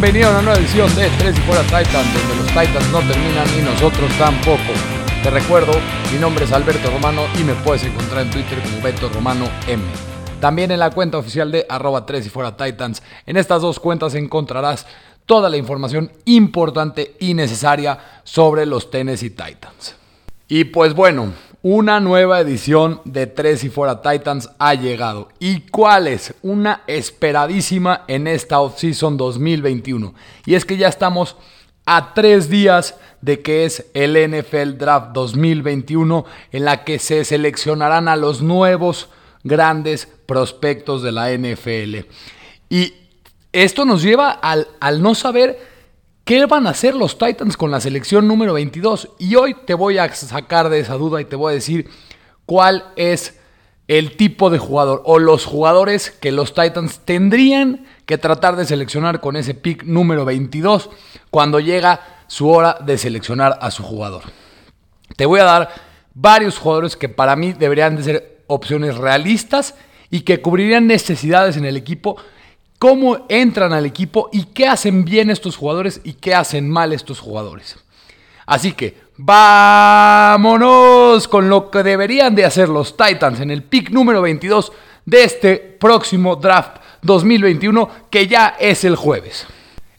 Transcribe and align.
Bienvenido 0.00 0.28
a 0.28 0.30
una 0.30 0.42
nueva 0.42 0.60
edición 0.60 0.94
de 0.94 1.10
Tres 1.18 1.36
y 1.36 1.40
Fuera 1.40 1.60
Titans, 1.64 2.14
donde 2.14 2.36
los 2.36 2.46
Titans 2.46 2.88
no 2.92 3.00
terminan 3.00 3.48
y 3.58 3.62
nosotros 3.62 4.08
tampoco. 4.16 4.72
Te 5.24 5.28
recuerdo, 5.28 5.72
mi 6.12 6.20
nombre 6.20 6.44
es 6.44 6.52
Alberto 6.52 6.88
Romano 6.88 7.22
y 7.36 7.42
me 7.42 7.54
puedes 7.54 7.82
encontrar 7.82 8.22
en 8.22 8.30
Twitter 8.30 8.62
como 8.62 8.80
Beto 8.80 9.08
Romano 9.08 9.48
M. 9.66 9.82
También 10.40 10.70
en 10.70 10.78
la 10.78 10.90
cuenta 10.90 11.18
oficial 11.18 11.50
de 11.50 11.66
arroba 11.68 12.06
3 12.06 12.24
y 12.24 12.28
fuera 12.28 12.56
Titans. 12.56 13.02
En 13.26 13.36
estas 13.36 13.60
dos 13.60 13.80
cuentas 13.80 14.14
encontrarás 14.14 14.86
toda 15.26 15.50
la 15.50 15.56
información 15.56 16.12
importante 16.26 17.16
y 17.18 17.34
necesaria 17.34 17.98
sobre 18.22 18.66
los 18.66 18.92
Tennessee 18.92 19.30
Titans. 19.30 19.96
Y 20.46 20.62
pues 20.66 20.94
bueno, 20.94 21.32
una 21.62 21.98
nueva 21.98 22.40
edición 22.40 23.00
de 23.04 23.26
Tres 23.26 23.64
y 23.64 23.68
Fuera 23.68 24.00
Titans 24.00 24.50
ha 24.58 24.74
llegado. 24.74 25.28
¿Y 25.40 25.62
cuál 25.62 26.06
es? 26.06 26.34
Una 26.42 26.82
esperadísima 26.86 28.04
en 28.06 28.26
esta 28.26 28.60
offseason 28.60 29.16
2021. 29.16 30.14
Y 30.46 30.54
es 30.54 30.64
que 30.64 30.76
ya 30.76 30.88
estamos 30.88 31.36
a 31.84 32.14
tres 32.14 32.48
días 32.48 32.94
de 33.20 33.40
que 33.40 33.64
es 33.64 33.86
el 33.94 34.14
NFL 34.14 34.76
Draft 34.78 35.12
2021 35.12 36.24
en 36.52 36.64
la 36.64 36.84
que 36.84 36.98
se 36.98 37.24
seleccionarán 37.24 38.08
a 38.08 38.16
los 38.16 38.40
nuevos 38.42 39.08
grandes 39.42 40.06
prospectos 40.26 41.02
de 41.02 41.12
la 41.12 41.32
NFL. 41.32 42.06
Y 42.68 42.94
esto 43.52 43.84
nos 43.84 44.02
lleva 44.02 44.30
al, 44.30 44.68
al 44.78 45.02
no 45.02 45.14
saber 45.14 45.58
¿Qué 46.28 46.44
van 46.44 46.66
a 46.66 46.70
hacer 46.72 46.94
los 46.94 47.16
Titans 47.16 47.56
con 47.56 47.70
la 47.70 47.80
selección 47.80 48.28
número 48.28 48.52
22? 48.52 49.12
Y 49.18 49.36
hoy 49.36 49.56
te 49.64 49.72
voy 49.72 49.96
a 49.96 50.12
sacar 50.12 50.68
de 50.68 50.80
esa 50.80 50.92
duda 50.98 51.22
y 51.22 51.24
te 51.24 51.36
voy 51.36 51.52
a 51.52 51.54
decir 51.54 51.88
cuál 52.44 52.84
es 52.96 53.40
el 53.86 54.14
tipo 54.14 54.50
de 54.50 54.58
jugador 54.58 55.00
o 55.06 55.18
los 55.18 55.46
jugadores 55.46 56.10
que 56.10 56.30
los 56.30 56.52
Titans 56.52 57.00
tendrían 57.06 57.86
que 58.04 58.18
tratar 58.18 58.56
de 58.56 58.66
seleccionar 58.66 59.22
con 59.22 59.36
ese 59.36 59.54
pick 59.54 59.84
número 59.84 60.26
22 60.26 60.90
cuando 61.30 61.60
llega 61.60 62.02
su 62.26 62.50
hora 62.50 62.76
de 62.84 62.98
seleccionar 62.98 63.56
a 63.62 63.70
su 63.70 63.82
jugador. 63.82 64.24
Te 65.16 65.24
voy 65.24 65.40
a 65.40 65.44
dar 65.44 65.70
varios 66.12 66.58
jugadores 66.58 66.94
que 66.94 67.08
para 67.08 67.36
mí 67.36 67.54
deberían 67.54 67.96
de 67.96 68.02
ser 68.02 68.42
opciones 68.48 68.98
realistas 68.98 69.76
y 70.10 70.20
que 70.20 70.42
cubrirían 70.42 70.86
necesidades 70.86 71.56
en 71.56 71.64
el 71.64 71.78
equipo 71.78 72.18
cómo 72.78 73.26
entran 73.28 73.72
al 73.72 73.86
equipo 73.86 74.28
y 74.32 74.44
qué 74.44 74.66
hacen 74.66 75.04
bien 75.04 75.30
estos 75.30 75.56
jugadores 75.56 76.00
y 76.04 76.14
qué 76.14 76.34
hacen 76.34 76.70
mal 76.70 76.92
estos 76.92 77.20
jugadores. 77.20 77.76
Así 78.46 78.72
que 78.72 78.96
vámonos 79.16 80.48
con 81.28 81.48
lo 81.50 81.70
que 81.70 81.82
deberían 81.82 82.34
de 82.34 82.44
hacer 82.44 82.68
los 82.68 82.96
Titans 82.96 83.40
en 83.40 83.50
el 83.50 83.62
pick 83.62 83.90
número 83.90 84.22
22 84.22 84.72
de 85.04 85.24
este 85.24 85.56
próximo 85.56 86.36
draft 86.36 86.78
2021 87.02 87.90
que 88.10 88.26
ya 88.26 88.56
es 88.58 88.84
el 88.84 88.96
jueves. 88.96 89.46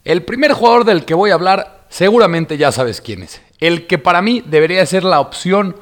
El 0.04 0.24
primer 0.24 0.54
jugador 0.54 0.86
del 0.86 1.06
que 1.06 1.14
voy 1.14 1.32
a 1.32 1.36
hablar 1.36 1.86
seguramente 1.90 2.58
ya 2.58 2.72
sabes 2.72 3.02
quién 3.02 3.24
es. 3.24 3.42
El 3.60 3.88
que 3.88 3.98
para 3.98 4.22
mí 4.22 4.42
debería 4.46 4.86
ser 4.86 5.04
la 5.04 5.20
opción 5.20 5.76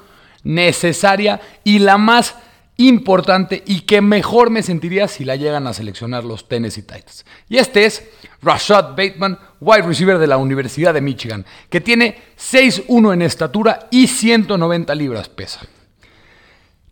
necesaria 0.44 1.40
y 1.64 1.80
la 1.80 1.98
más 1.98 2.36
importante 2.78 3.64
y 3.66 3.82
que 3.82 4.02
mejor 4.02 4.52
me 4.52 4.64
sentiría 4.64 5.08
si 5.08 5.26
la 5.26 5.36
llegan 5.36 5.68
a 5.68 5.74
seleccionar 5.74 6.24
los 6.24 6.48
Tennessee 6.48 6.84
Titans. 6.84 7.26
Y 7.50 7.58
este 7.58 7.86
es 7.86 8.04
Rashad 8.42 8.96
Bateman, 8.96 9.40
wide 9.60 9.82
receiver 9.82 10.18
de 10.20 10.28
la 10.28 10.38
Universidad 10.38 10.94
de 10.94 11.02
Michigan, 11.02 11.46
que 11.70 11.82
tiene 11.82 12.22
6'1 12.38 13.14
en 13.14 13.22
estatura 13.24 13.88
y 13.90 14.08
190 14.08 14.94
libras 14.96 15.30
pesa. 15.30 15.62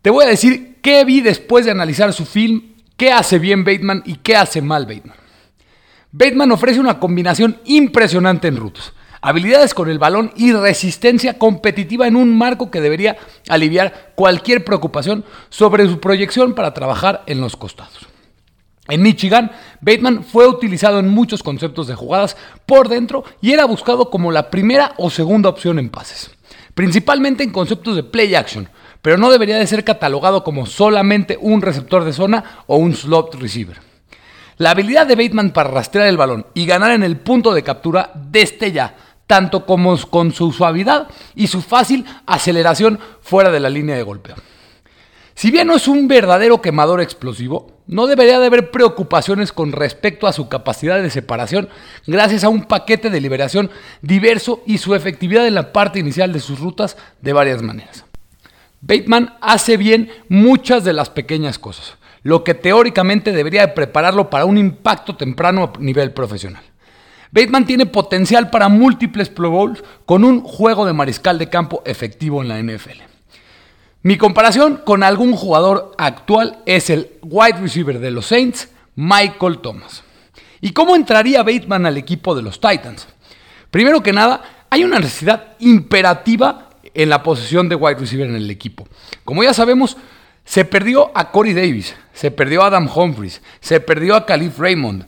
Te 0.02 0.10
voy 0.10 0.24
a 0.24 0.28
decir 0.28 0.78
qué 0.82 1.04
vi 1.04 1.20
después 1.20 1.64
de 1.64 1.70
analizar 1.70 2.12
su 2.12 2.26
film, 2.26 2.74
qué 2.96 3.12
hace 3.12 3.38
bien 3.38 3.64
Bateman 3.64 4.02
y 4.04 4.16
qué 4.16 4.36
hace 4.36 4.60
mal 4.60 4.86
Bateman. 4.86 5.16
Bateman 6.10 6.52
ofrece 6.52 6.80
una 6.80 6.98
combinación 6.98 7.60
impresionante 7.64 8.48
en 8.48 8.56
rutas 8.56 8.92
habilidades 9.26 9.74
con 9.74 9.90
el 9.90 9.98
balón 9.98 10.30
y 10.36 10.52
resistencia 10.52 11.36
competitiva 11.36 12.06
en 12.06 12.14
un 12.14 12.38
marco 12.38 12.70
que 12.70 12.80
debería 12.80 13.16
aliviar 13.48 14.12
cualquier 14.14 14.64
preocupación 14.64 15.24
sobre 15.48 15.88
su 15.88 15.98
proyección 15.98 16.54
para 16.54 16.72
trabajar 16.72 17.24
en 17.26 17.40
los 17.40 17.56
costados. 17.56 18.06
En 18.86 19.02
Michigan, 19.02 19.50
Bateman 19.80 20.22
fue 20.22 20.46
utilizado 20.46 21.00
en 21.00 21.08
muchos 21.08 21.42
conceptos 21.42 21.88
de 21.88 21.96
jugadas 21.96 22.36
por 22.66 22.88
dentro 22.88 23.24
y 23.40 23.50
era 23.50 23.64
buscado 23.64 24.10
como 24.10 24.30
la 24.30 24.48
primera 24.48 24.94
o 24.96 25.10
segunda 25.10 25.48
opción 25.48 25.80
en 25.80 25.90
pases, 25.90 26.30
principalmente 26.74 27.42
en 27.42 27.50
conceptos 27.50 27.96
de 27.96 28.04
play 28.04 28.32
action, 28.36 28.68
pero 29.02 29.16
no 29.16 29.32
debería 29.32 29.56
de 29.56 29.66
ser 29.66 29.82
catalogado 29.82 30.44
como 30.44 30.66
solamente 30.66 31.36
un 31.40 31.62
receptor 31.62 32.04
de 32.04 32.12
zona 32.12 32.62
o 32.68 32.76
un 32.76 32.94
slot 32.94 33.34
receiver. 33.34 33.80
La 34.58 34.70
habilidad 34.70 35.08
de 35.08 35.16
Bateman 35.16 35.50
para 35.50 35.68
rastrear 35.68 36.06
el 36.06 36.16
balón 36.16 36.46
y 36.54 36.64
ganar 36.64 36.92
en 36.92 37.02
el 37.02 37.16
punto 37.16 37.52
de 37.52 37.64
captura 37.64 38.12
destella 38.14 38.94
tanto 39.26 39.66
como 39.66 39.96
con 40.08 40.32
su 40.32 40.52
suavidad 40.52 41.08
y 41.34 41.46
su 41.48 41.62
fácil 41.62 42.04
aceleración 42.26 42.98
fuera 43.20 43.50
de 43.50 43.60
la 43.60 43.70
línea 43.70 43.96
de 43.96 44.02
golpeo. 44.02 44.36
Si 45.34 45.50
bien 45.50 45.66
no 45.66 45.76
es 45.76 45.86
un 45.86 46.08
verdadero 46.08 46.62
quemador 46.62 47.02
explosivo, 47.02 47.76
no 47.86 48.06
debería 48.06 48.40
de 48.40 48.46
haber 48.46 48.70
preocupaciones 48.70 49.52
con 49.52 49.70
respecto 49.70 50.26
a 50.26 50.32
su 50.32 50.48
capacidad 50.48 51.00
de 51.00 51.10
separación 51.10 51.68
gracias 52.06 52.42
a 52.42 52.48
un 52.48 52.64
paquete 52.64 53.10
de 53.10 53.20
liberación 53.20 53.70
diverso 54.00 54.62
y 54.64 54.78
su 54.78 54.94
efectividad 54.94 55.46
en 55.46 55.54
la 55.54 55.72
parte 55.74 55.98
inicial 55.98 56.32
de 56.32 56.40
sus 56.40 56.58
rutas 56.58 56.96
de 57.20 57.34
varias 57.34 57.60
maneras. 57.60 58.06
Bateman 58.80 59.36
hace 59.42 59.76
bien 59.76 60.10
muchas 60.28 60.84
de 60.84 60.94
las 60.94 61.10
pequeñas 61.10 61.58
cosas, 61.58 61.96
lo 62.22 62.42
que 62.42 62.54
teóricamente 62.54 63.32
debería 63.32 63.66
de 63.66 63.74
prepararlo 63.74 64.30
para 64.30 64.46
un 64.46 64.56
impacto 64.56 65.16
temprano 65.16 65.72
a 65.74 65.78
nivel 65.78 66.12
profesional. 66.12 66.62
Bateman 67.30 67.66
tiene 67.66 67.86
potencial 67.86 68.50
para 68.50 68.68
múltiples 68.68 69.28
Pro 69.28 69.50
Bowls 69.50 69.82
con 70.04 70.24
un 70.24 70.42
juego 70.42 70.86
de 70.86 70.92
mariscal 70.92 71.38
de 71.38 71.48
campo 71.48 71.82
efectivo 71.84 72.42
en 72.42 72.48
la 72.48 72.60
NFL. 72.60 73.02
Mi 74.02 74.16
comparación 74.16 74.82
con 74.84 75.02
algún 75.02 75.34
jugador 75.34 75.92
actual 75.98 76.60
es 76.64 76.90
el 76.90 77.10
wide 77.22 77.60
receiver 77.60 77.98
de 77.98 78.12
los 78.12 78.26
Saints, 78.26 78.68
Michael 78.94 79.58
Thomas. 79.58 80.04
¿Y 80.60 80.70
cómo 80.70 80.94
entraría 80.94 81.42
Bateman 81.42 81.86
al 81.86 81.96
equipo 81.96 82.34
de 82.34 82.42
los 82.42 82.60
Titans? 82.60 83.08
Primero 83.70 84.02
que 84.02 84.12
nada, 84.12 84.66
hay 84.70 84.84
una 84.84 84.98
necesidad 84.98 85.56
imperativa 85.58 86.70
en 86.94 87.08
la 87.08 87.22
posición 87.22 87.68
de 87.68 87.74
wide 87.74 87.98
receiver 87.98 88.28
en 88.28 88.36
el 88.36 88.50
equipo. 88.50 88.88
Como 89.24 89.42
ya 89.42 89.52
sabemos, 89.52 89.96
se 90.44 90.64
perdió 90.64 91.10
a 91.14 91.30
Corey 91.30 91.52
Davis, 91.52 91.94
se 92.12 92.30
perdió 92.30 92.62
a 92.62 92.68
Adam 92.68 92.88
Humphries, 92.92 93.42
se 93.60 93.80
perdió 93.80 94.14
a 94.14 94.24
Khalif 94.24 94.58
Raymond. 94.58 95.06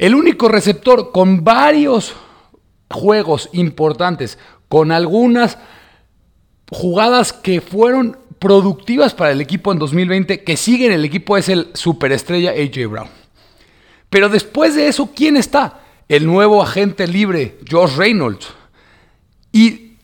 El 0.00 0.14
único 0.14 0.48
receptor 0.48 1.12
con 1.12 1.44
varios 1.44 2.14
juegos 2.90 3.50
importantes, 3.52 4.38
con 4.66 4.92
algunas 4.92 5.58
jugadas 6.70 7.34
que 7.34 7.60
fueron 7.60 8.16
productivas 8.38 9.12
para 9.12 9.32
el 9.32 9.42
equipo 9.42 9.72
en 9.72 9.78
2020, 9.78 10.42
que 10.42 10.56
sigue 10.56 10.86
en 10.86 10.92
el 10.92 11.04
equipo, 11.04 11.36
es 11.36 11.50
el 11.50 11.68
superestrella 11.74 12.52
AJ 12.52 12.88
Brown. 12.88 13.08
Pero 14.08 14.30
después 14.30 14.74
de 14.74 14.88
eso, 14.88 15.10
¿quién 15.14 15.36
está? 15.36 15.82
El 16.08 16.24
nuevo 16.24 16.62
agente 16.62 17.06
libre, 17.06 17.58
Josh 17.70 17.94
Reynolds. 17.94 18.48
Y 19.52 19.96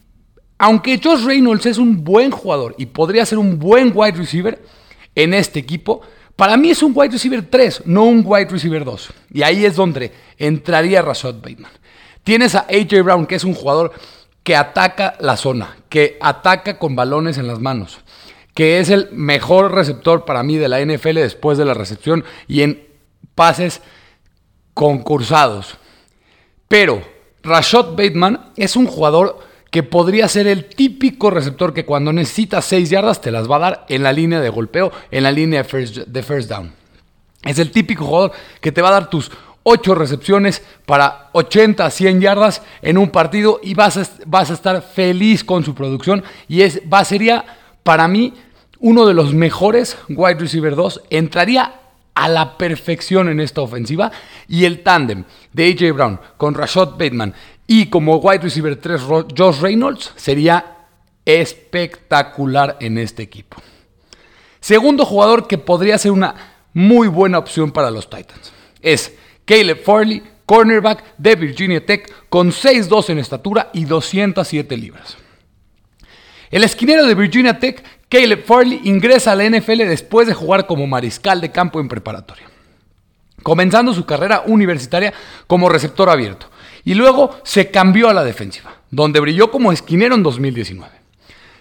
aunque 0.59 1.01
Josh 1.03 1.25
Reynolds 1.25 1.65
es 1.65 1.79
un 1.79 2.05
buen 2.05 2.31
jugador 2.33 2.75
y 2.77 2.85
podría 2.85 3.25
ser 3.25 3.39
un 3.39 3.59
buen 3.59 3.93
wide 3.95 4.19
receiver 4.19 4.62
en 5.15 5.33
este 5.33 5.59
equipo, 5.59 6.03
para 6.37 6.59
mí 6.59 6.71
es 6.71 6.83
un 6.83 6.93
wide 6.95 7.13
receiver 7.13 7.43
3, 7.43 7.83
no 7.87 8.05
un 8.05 8.23
wide 8.25 8.49
receiver 8.50 8.85
2. 8.85 9.09
Y 9.33 9.43
ahí 9.43 9.65
es 9.65 9.75
donde 9.75 10.12
entraría 10.37 11.00
Rashad 11.00 11.37
Bateman. 11.37 11.73
Tienes 12.23 12.55
a 12.55 12.67
AJ 12.69 13.03
Brown, 13.03 13.27
que 13.27 13.37
es 13.37 13.44
un 13.44 13.55
jugador 13.55 13.93
que 14.43 14.55
ataca 14.55 15.15
la 15.19 15.37
zona, 15.37 15.77
que 15.88 16.19
ataca 16.21 16.79
con 16.79 16.94
balones 16.94 17.38
en 17.38 17.47
las 17.47 17.59
manos, 17.59 18.00
que 18.55 18.79
es 18.79 18.91
el 18.91 19.09
mejor 19.12 19.73
receptor 19.73 20.25
para 20.25 20.43
mí 20.43 20.56
de 20.56 20.69
la 20.69 20.85
NFL 20.85 21.15
después 21.15 21.56
de 21.56 21.65
la 21.65 21.75
recepción 21.75 22.25
y 22.47 22.62
en 22.62 22.87
pases 23.35 23.81
concursados. 24.75 25.79
Pero 26.69 27.03
Rashad 27.43 27.93
Bateman 27.93 28.53
es 28.56 28.77
un 28.77 28.87
jugador 28.87 29.39
que 29.76 29.82
podría 29.82 30.26
ser 30.26 30.46
el 30.46 30.64
típico 30.64 31.28
receptor 31.28 31.75
que 31.75 31.84
cuando 31.84 32.11
necesitas 32.11 32.64
6 32.64 32.88
yardas 32.88 33.20
te 33.20 33.31
las 33.31 33.46
va 33.46 33.56
a 33.56 33.58
dar 33.58 33.87
en 33.90 34.02
la 34.02 34.11
línea 34.11 34.40
de 34.40 34.49
golpeo, 34.49 34.90
en 35.11 35.23
la 35.23 35.31
línea 35.31 35.64
de 35.64 36.23
first, 36.23 36.49
down. 36.49 36.73
Es 37.44 37.58
el 37.58 37.70
típico 37.70 38.06
jugador 38.06 38.32
que 38.62 38.73
te 38.73 38.81
va 38.81 38.88
a 38.88 38.93
dar 38.93 39.11
tus 39.11 39.31
8 39.64 39.94
recepciones 39.94 40.62
para 40.87 41.28
80, 41.32 41.90
100 41.90 42.23
yardas 42.23 42.62
en 42.81 42.96
un 42.96 43.11
partido 43.11 43.61
y 43.62 43.75
vas 43.75 43.99
a, 43.99 44.08
vas 44.25 44.50
a 44.50 44.55
estar 44.55 44.81
feliz 44.81 45.44
con 45.44 45.62
su 45.62 45.75
producción 45.75 46.25
y 46.49 46.62
es, 46.62 46.81
va, 46.90 47.05
sería 47.05 47.44
para 47.82 48.08
mí 48.08 48.32
uno 48.79 49.05
de 49.05 49.12
los 49.12 49.34
mejores 49.34 49.99
wide 50.08 50.37
receiver 50.37 50.75
2. 50.75 51.02
Entraría 51.11 51.81
a 52.14 52.29
la 52.31 52.56
perfección 52.56 53.29
en 53.29 53.40
esta 53.40 53.61
ofensiva 53.61 54.11
y 54.49 54.64
el 54.64 54.82
tándem 54.82 55.25
de 55.52 55.69
AJ 55.69 55.94
Brown 55.94 56.20
con 56.38 56.55
Rashad 56.55 56.93
Bateman 56.93 57.34
y 57.67 57.87
como 57.87 58.17
wide 58.17 58.43
receiver 58.43 58.77
3, 58.77 59.01
Josh 59.37 59.61
Reynolds 59.61 60.13
sería 60.17 60.77
espectacular 61.25 62.77
en 62.81 62.99
este 62.99 63.23
equipo. 63.23 63.61
Segundo 64.61 65.05
jugador 65.05 65.47
que 65.47 65.59
podría 65.59 65.99
ser 65.99 66.13
una 66.13 66.35
muy 66.73 67.09
buena 67.09 67.39
opción 67.39 67.71
para 67.71 67.91
los 67.91 68.09
Titans 68.09 68.53
es 68.81 69.13
Caleb 69.45 69.83
Farley, 69.83 70.23
cornerback 70.45 71.05
de 71.19 71.35
Virginia 71.35 71.85
Tech 71.85 72.29
con 72.29 72.53
6'2 72.53 73.11
en 73.11 73.19
estatura 73.19 73.71
y 73.73 73.85
207 73.85 74.77
libras. 74.77 75.17
El 76.51 76.63
esquinero 76.63 77.05
de 77.07 77.15
Virginia 77.15 77.59
Tech, 77.59 77.83
Caleb 78.09 78.45
Farley, 78.45 78.81
ingresa 78.85 79.33
a 79.33 79.35
la 79.35 79.49
NFL 79.49 79.79
después 79.79 80.29
de 80.29 80.35
jugar 80.35 80.67
como 80.67 80.87
mariscal 80.87 81.41
de 81.41 81.51
campo 81.51 81.81
en 81.81 81.89
preparatoria, 81.89 82.49
comenzando 83.43 83.93
su 83.93 84.07
carrera 84.07 84.45
universitaria 84.47 85.13
como 85.49 85.69
receptor 85.69 86.09
abierto, 86.09 86.49
y 86.87 86.94
luego 86.94 87.38
se 87.43 87.71
cambió 87.71 88.09
a 88.09 88.15
la 88.15 88.25
defensiva, 88.25 88.77
donde 88.91 89.21
brilló 89.21 89.50
como 89.50 89.73
esquinero 89.73 90.15
en 90.15 90.23
2019. 90.23 90.94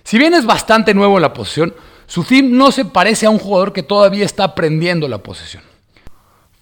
Si 0.03 0.19
bien 0.19 0.35
es 0.35 0.45
bastante 0.45 0.93
nuevo 0.93 1.17
en 1.17 1.23
la 1.23 1.33
posición, 1.33 1.73
su 2.05 2.23
team 2.23 2.51
no 2.51 2.71
se 2.71 2.85
parece 2.85 3.25
a 3.25 3.31
un 3.31 3.39
jugador 3.39 3.73
que 3.73 3.81
todavía 3.81 4.23
está 4.23 4.43
aprendiendo 4.43 5.07
la 5.07 5.17
posesión. 5.17 5.63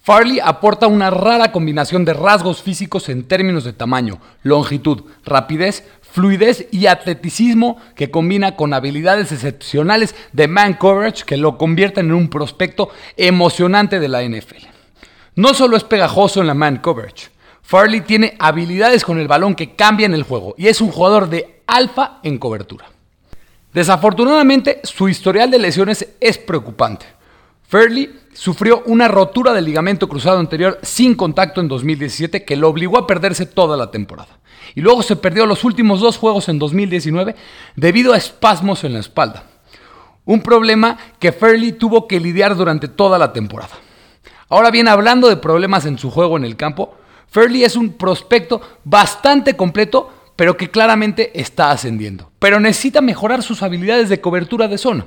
Farley 0.02 0.40
aporta 0.42 0.86
una 0.86 1.10
rara 1.10 1.52
combinación 1.52 2.06
de 2.06 2.14
rasgos 2.14 2.62
físicos 2.62 3.10
en 3.10 3.28
términos 3.28 3.64
de 3.64 3.74
tamaño, 3.74 4.18
longitud, 4.42 5.02
rapidez, 5.24 5.84
fluidez 6.00 6.66
y 6.70 6.86
atleticismo 6.86 7.78
que 7.94 8.10
combina 8.10 8.56
con 8.56 8.72
habilidades 8.72 9.30
excepcionales 9.30 10.14
de 10.32 10.48
man 10.48 10.74
coverage 10.74 11.24
que 11.24 11.36
lo 11.36 11.58
convierten 11.58 12.06
en 12.06 12.14
un 12.14 12.28
prospecto 12.30 12.88
emocionante 13.18 14.00
de 14.00 14.08
la 14.08 14.22
NFL. 14.22 14.68
No 15.36 15.52
solo 15.52 15.76
es 15.76 15.84
pegajoso 15.84 16.40
en 16.40 16.46
la 16.46 16.54
man 16.54 16.78
coverage, 16.78 17.33
Farley 17.64 18.02
tiene 18.02 18.36
habilidades 18.38 19.04
con 19.04 19.18
el 19.18 19.26
balón 19.26 19.54
que 19.54 19.74
cambian 19.74 20.12
el 20.12 20.22
juego 20.22 20.54
y 20.58 20.68
es 20.68 20.82
un 20.82 20.90
jugador 20.90 21.30
de 21.30 21.62
alfa 21.66 22.18
en 22.22 22.36
cobertura. 22.36 22.90
Desafortunadamente, 23.72 24.80
su 24.84 25.08
historial 25.08 25.50
de 25.50 25.58
lesiones 25.58 26.06
es 26.20 26.36
preocupante. 26.36 27.06
Farley 27.66 28.20
sufrió 28.34 28.82
una 28.84 29.08
rotura 29.08 29.54
del 29.54 29.64
ligamento 29.64 30.10
cruzado 30.10 30.38
anterior 30.38 30.78
sin 30.82 31.14
contacto 31.14 31.62
en 31.62 31.68
2017 31.68 32.44
que 32.44 32.56
lo 32.56 32.68
obligó 32.68 32.98
a 32.98 33.06
perderse 33.06 33.46
toda 33.46 33.78
la 33.78 33.90
temporada. 33.90 34.38
Y 34.74 34.82
luego 34.82 35.02
se 35.02 35.16
perdió 35.16 35.46
los 35.46 35.64
últimos 35.64 36.00
dos 36.00 36.18
juegos 36.18 36.50
en 36.50 36.58
2019 36.58 37.34
debido 37.76 38.12
a 38.12 38.18
espasmos 38.18 38.84
en 38.84 38.92
la 38.92 39.00
espalda. 39.00 39.44
Un 40.26 40.42
problema 40.42 40.98
que 41.18 41.32
Fairley 41.32 41.72
tuvo 41.72 42.06
que 42.06 42.20
lidiar 42.20 42.56
durante 42.56 42.88
toda 42.88 43.18
la 43.18 43.32
temporada. 43.32 43.72
Ahora 44.50 44.70
bien, 44.70 44.86
hablando 44.86 45.28
de 45.28 45.38
problemas 45.38 45.86
en 45.86 45.98
su 45.98 46.10
juego 46.10 46.36
en 46.36 46.44
el 46.44 46.56
campo, 46.56 46.94
Fairley 47.34 47.64
es 47.64 47.74
un 47.74 47.94
prospecto 47.94 48.60
bastante 48.84 49.56
completo, 49.56 50.30
pero 50.36 50.56
que 50.56 50.70
claramente 50.70 51.32
está 51.34 51.72
ascendiendo. 51.72 52.30
Pero 52.38 52.60
necesita 52.60 53.00
mejorar 53.00 53.42
sus 53.42 53.60
habilidades 53.64 54.08
de 54.08 54.20
cobertura 54.20 54.68
de 54.68 54.78
zona. 54.78 55.06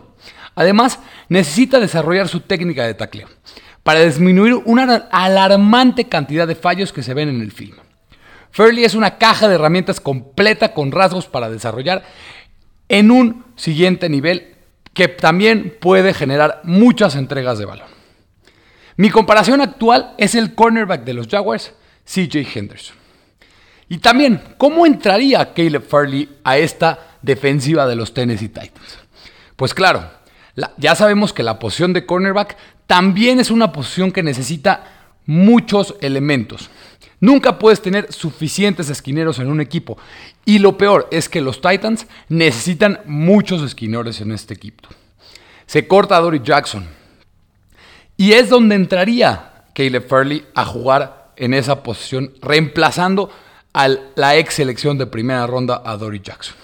Además, 0.54 1.00
necesita 1.30 1.80
desarrollar 1.80 2.28
su 2.28 2.42
técnica 2.42 2.84
de 2.84 2.96
tacleo 2.96 3.30
para 3.82 4.02
disminuir 4.02 4.56
una 4.66 5.08
alarmante 5.10 6.10
cantidad 6.10 6.46
de 6.46 6.56
fallos 6.56 6.92
que 6.92 7.02
se 7.02 7.14
ven 7.14 7.30
en 7.30 7.40
el 7.40 7.54
film. 7.54 7.78
Fairley 8.52 8.84
es 8.84 8.94
una 8.94 9.18
caja 9.18 9.48
de 9.48 9.56
herramientas 9.56 10.02
completa 10.02 10.74
con 10.74 10.92
rasgos 10.92 11.28
para 11.28 11.50
desarrollar 11.50 12.04
en 12.90 13.10
un 13.10 13.46
siguiente 13.56 14.10
nivel 14.10 14.56
que 14.94 15.08
también 15.08 15.78
puede 15.80 16.14
generar 16.14 16.60
muchas 16.66 17.16
entregas 17.16 17.58
de 17.58 17.64
balón. 17.64 17.88
Mi 18.98 19.12
comparación 19.12 19.62
actual 19.62 20.14
es 20.18 20.36
el 20.36 20.56
cornerback 20.56 21.06
de 21.06 21.14
los 21.14 21.30
Jaguars, 21.30 21.74
CJ 22.08 22.48
Henderson. 22.56 22.96
Y 23.90 24.00
también, 24.00 24.42
¿cómo 24.58 24.86
entraría 24.86 25.54
Caleb 25.54 25.88
Fairley 25.88 26.30
a 26.44 26.58
esta 26.58 27.18
defensiva 27.22 27.88
de 27.88 27.96
los 27.96 28.14
Tennessee 28.14 28.50
Titans? 28.50 29.00
Pues 29.56 29.74
claro, 29.74 30.10
ya 30.78 30.96
sabemos 30.96 31.34
que 31.34 31.44
la 31.44 31.60
posición 31.60 31.94
de 31.94 32.06
cornerback 32.06 32.58
también 32.86 33.40
es 33.40 33.52
una 33.52 33.72
posición 33.72 34.12
que 34.12 34.24
necesita 34.24 34.84
muchos 35.26 35.96
elementos. 36.02 36.70
Nunca 37.20 37.58
puedes 37.58 37.82
tener 37.82 38.12
suficientes 38.14 38.90
esquineros 38.90 39.40
en 39.40 39.50
un 39.50 39.60
equipo. 39.60 39.98
Y 40.46 40.60
lo 40.60 40.78
peor 40.78 41.08
es 41.12 41.28
que 41.30 41.42
los 41.42 41.62
Titans 41.62 42.08
necesitan 42.30 43.02
muchos 43.06 43.64
esquineros 43.64 44.22
en 44.22 44.32
este 44.32 44.54
equipo. 44.54 44.88
Se 45.66 45.88
corta 45.88 46.18
a 46.18 46.22
Dory 46.22 46.42
Jackson. 46.44 46.88
Y 48.16 48.34
es 48.34 48.50
donde 48.50 48.76
entraría 48.76 49.66
Caleb 49.74 50.08
Fairley 50.08 50.46
a 50.54 50.66
jugar 50.66 51.17
en 51.38 51.54
esa 51.54 51.84
posición, 51.84 52.34
reemplazando 52.42 53.30
a 53.74 53.88
la 54.16 54.36
ex 54.36 54.56
selección 54.56 54.98
de 54.98 55.06
primera 55.06 55.46
ronda 55.48 55.82
a 55.86 55.98
Dory 55.98 56.20
Jackson. 56.20 56.56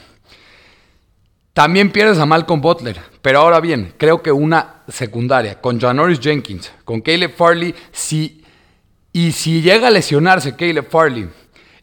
También 1.53 1.91
pierdes 1.91 2.17
a 2.17 2.25
Malcolm 2.25 2.61
Butler, 2.61 2.99
pero 3.21 3.39
ahora 3.39 3.59
bien, 3.59 3.93
creo 3.97 4.23
que 4.23 4.31
una 4.31 4.81
secundaria 4.87 5.61
con 5.61 5.79
Janoris 5.79 6.19
Jenkins, 6.19 6.71
con 6.83 7.01
Caleb 7.01 7.35
Farley, 7.35 7.75
si, 7.91 8.43
y 9.11 9.31
si 9.31 9.61
llega 9.61 9.89
a 9.89 9.91
lesionarse 9.91 10.55
Caleb 10.55 10.89
Farley, 10.89 11.29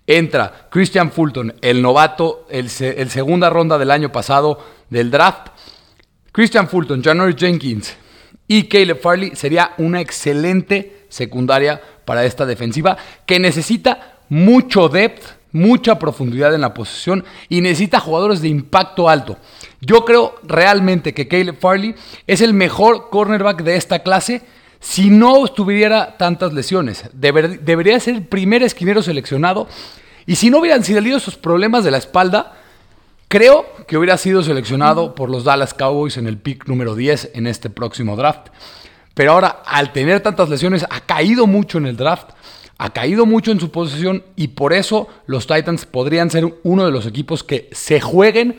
entra 0.08 0.68
Christian 0.70 1.12
Fulton, 1.12 1.54
el 1.62 1.80
novato, 1.80 2.46
el, 2.50 2.68
segunda 2.68 3.48
ronda 3.48 3.78
del 3.78 3.92
año 3.92 4.10
pasado 4.10 4.58
del 4.88 5.10
draft. 5.12 5.48
Christian 6.32 6.68
Fulton, 6.68 7.02
Janoris 7.02 7.36
Jenkins 7.36 7.96
y 8.48 8.64
Caleb 8.64 9.00
Farley 9.00 9.36
sería 9.36 9.74
una 9.78 10.00
excelente 10.00 11.06
secundaria 11.08 11.80
para 12.10 12.24
esta 12.24 12.44
defensiva 12.44 12.96
que 13.24 13.38
necesita 13.38 14.16
mucho 14.28 14.88
depth 14.88 15.38
mucha 15.52 15.96
profundidad 15.96 16.52
en 16.52 16.60
la 16.60 16.74
posición 16.74 17.24
y 17.48 17.60
necesita 17.60 18.00
jugadores 18.00 18.40
de 18.40 18.48
impacto 18.48 19.08
alto. 19.08 19.36
Yo 19.80 20.04
creo 20.04 20.34
realmente 20.42 21.14
que 21.14 21.28
Caleb 21.28 21.56
Farley 21.56 21.94
es 22.26 22.40
el 22.40 22.52
mejor 22.52 23.10
cornerback 23.10 23.62
de 23.62 23.76
esta 23.76 24.00
clase 24.00 24.42
si 24.80 25.08
no 25.08 25.46
tuviera 25.46 26.16
tantas 26.16 26.52
lesiones. 26.52 27.04
debería 27.12 28.00
ser 28.00 28.16
el 28.16 28.26
primer 28.26 28.64
esquinero 28.64 29.02
seleccionado 29.02 29.68
y 30.26 30.34
si 30.34 30.50
no 30.50 30.58
hubieran 30.58 30.82
sido 30.82 30.98
esos 30.98 31.36
problemas 31.36 31.84
de 31.84 31.92
la 31.92 31.98
espalda, 31.98 32.56
creo 33.28 33.66
que 33.86 33.96
hubiera 33.96 34.18
sido 34.18 34.42
seleccionado 34.42 35.14
por 35.14 35.30
los 35.30 35.44
Dallas 35.44 35.74
Cowboys 35.74 36.16
en 36.16 36.26
el 36.26 36.38
pick 36.38 36.66
número 36.66 36.96
10 36.96 37.30
en 37.34 37.46
este 37.46 37.70
próximo 37.70 38.16
draft. 38.16 38.48
Pero 39.14 39.32
ahora, 39.32 39.62
al 39.64 39.92
tener 39.92 40.20
tantas 40.20 40.48
lesiones, 40.48 40.84
ha 40.88 41.00
caído 41.00 41.46
mucho 41.46 41.78
en 41.78 41.86
el 41.86 41.96
draft 41.96 42.30
ha 42.82 42.94
caído 42.94 43.26
mucho 43.26 43.52
en 43.52 43.60
su 43.60 43.70
posición 43.70 44.24
y 44.36 44.48
por 44.48 44.72
eso 44.72 45.06
los 45.26 45.46
Titans 45.46 45.84
podrían 45.84 46.30
ser 46.30 46.60
uno 46.62 46.86
de 46.86 46.90
los 46.90 47.04
equipos 47.04 47.44
que 47.44 47.68
se 47.72 48.00
jueguen 48.00 48.58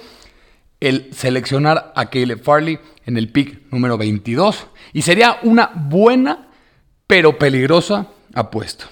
el 0.80 1.12
seleccionar 1.12 1.92
a 1.96 2.06
Caleb 2.12 2.44
Farley 2.44 2.78
en 3.08 3.18
el 3.18 3.32
pick 3.32 3.72
número 3.72 3.98
22 3.98 4.68
y 4.94 5.02
sería 5.02 5.40
una 5.42 5.72
buena 5.74 6.50
pero 7.08 7.40
peligrosa 7.40 8.10
apuesta. 8.36 8.86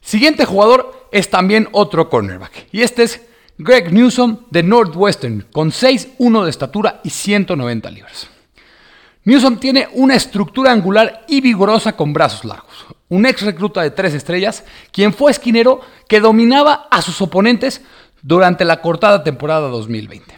Siguiente 0.00 0.46
jugador 0.46 1.06
es 1.12 1.30
también 1.30 1.68
otro 1.70 2.10
cornerback 2.10 2.66
y 2.72 2.82
este 2.82 3.04
es 3.04 3.20
Greg 3.56 3.92
Newsom 3.92 4.46
de 4.50 4.64
Northwestern 4.64 5.46
con 5.52 5.70
6'1 5.70 6.42
de 6.42 6.50
estatura 6.50 7.00
y 7.04 7.10
190 7.10 7.88
libras. 7.92 8.29
Newsom 9.24 9.58
tiene 9.58 9.86
una 9.92 10.14
estructura 10.14 10.72
angular 10.72 11.24
y 11.28 11.42
vigorosa 11.42 11.94
con 11.94 12.12
brazos 12.12 12.44
largos. 12.44 12.86
Un 13.08 13.26
ex 13.26 13.42
recluta 13.42 13.82
de 13.82 13.90
tres 13.90 14.14
estrellas, 14.14 14.64
quien 14.92 15.12
fue 15.12 15.30
esquinero 15.30 15.82
que 16.08 16.20
dominaba 16.20 16.88
a 16.90 17.02
sus 17.02 17.20
oponentes 17.20 17.82
durante 18.22 18.64
la 18.64 18.80
cortada 18.80 19.22
temporada 19.22 19.68
2020, 19.68 20.34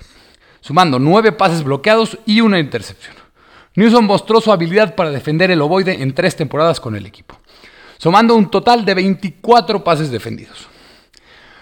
sumando 0.61 0.99
nueve 0.99 1.31
pases 1.33 1.62
bloqueados 1.62 2.19
y 2.27 2.41
una 2.41 2.59
intercepción. 2.59 3.15
Newsom 3.75 4.05
mostró 4.05 4.41
su 4.41 4.53
habilidad 4.53 4.95
para 4.97 5.11
defender 5.11 5.51
el 5.51 5.62
ovoide 5.62 6.03
en 6.03 6.12
tres 6.12 6.35
temporadas 6.35 6.81
con 6.81 6.97
el 6.97 7.07
equipo, 7.07 7.39
sumando 7.99 8.35
un 8.35 8.51
total 8.51 8.85
de 8.85 8.95
24 8.95 9.85
pases 9.85 10.11
defendidos. 10.11 10.67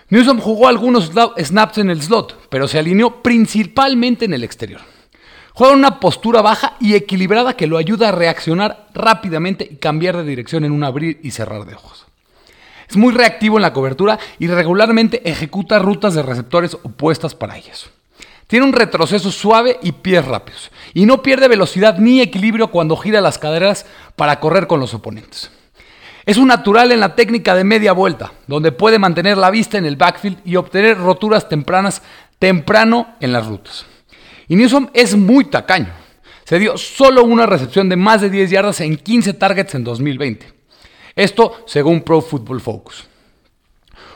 Newsom 0.08 0.40
jugó 0.40 0.68
algunos 0.68 1.12
snaps 1.38 1.78
en 1.78 1.90
el 1.90 2.02
slot, 2.02 2.48
pero 2.48 2.66
se 2.66 2.78
alineó 2.78 3.22
principalmente 3.22 4.24
en 4.24 4.34
el 4.34 4.42
exterior. 4.42 4.80
Juega 5.52 5.74
una 5.74 6.00
postura 6.00 6.42
baja 6.42 6.76
y 6.80 6.94
equilibrada 6.94 7.56
que 7.56 7.66
lo 7.66 7.76
ayuda 7.76 8.08
a 8.08 8.12
reaccionar 8.12 8.88
rápidamente 8.94 9.68
y 9.70 9.76
cambiar 9.76 10.16
de 10.16 10.24
dirección 10.24 10.64
en 10.64 10.72
un 10.72 10.84
abrir 10.84 11.20
y 11.22 11.32
cerrar 11.32 11.64
de 11.64 11.74
ojos. 11.74 12.06
Es 12.88 12.96
muy 12.96 13.12
reactivo 13.12 13.56
en 13.56 13.62
la 13.62 13.72
cobertura 13.72 14.18
y 14.38 14.48
regularmente 14.48 15.28
ejecuta 15.28 15.78
rutas 15.78 16.14
de 16.14 16.22
receptores 16.22 16.76
opuestas 16.82 17.34
para 17.34 17.56
ellas. 17.56 17.90
Tiene 18.48 18.66
un 18.66 18.72
retroceso 18.72 19.30
suave 19.30 19.78
y 19.80 19.92
pies 19.92 20.24
rápidos. 20.24 20.72
Y 20.92 21.06
no 21.06 21.22
pierde 21.22 21.46
velocidad 21.46 21.98
ni 21.98 22.20
equilibrio 22.20 22.72
cuando 22.72 22.96
gira 22.96 23.20
las 23.20 23.38
caderas 23.38 23.86
para 24.16 24.40
correr 24.40 24.66
con 24.66 24.80
los 24.80 24.92
oponentes. 24.92 25.52
Es 26.26 26.36
un 26.36 26.48
natural 26.48 26.90
en 26.90 26.98
la 26.98 27.14
técnica 27.14 27.54
de 27.54 27.62
media 27.62 27.92
vuelta, 27.92 28.32
donde 28.48 28.72
puede 28.72 28.98
mantener 28.98 29.38
la 29.38 29.50
vista 29.50 29.78
en 29.78 29.84
el 29.84 29.94
backfield 29.94 30.38
y 30.44 30.56
obtener 30.56 30.98
roturas 30.98 31.48
tempranas 31.48 32.02
temprano 32.40 33.14
en 33.20 33.32
las 33.32 33.46
rutas. 33.46 33.86
Y 34.50 34.56
Newsom 34.56 34.88
es 34.94 35.16
muy 35.16 35.44
tacaño. 35.44 35.92
Se 36.42 36.58
dio 36.58 36.76
solo 36.76 37.22
una 37.22 37.46
recepción 37.46 37.88
de 37.88 37.94
más 37.94 38.20
de 38.20 38.30
10 38.30 38.50
yardas 38.50 38.80
en 38.80 38.96
15 38.96 39.34
targets 39.34 39.76
en 39.76 39.84
2020. 39.84 40.52
Esto 41.14 41.62
según 41.66 42.02
Pro 42.02 42.20
Football 42.20 42.60
Focus. 42.60 43.06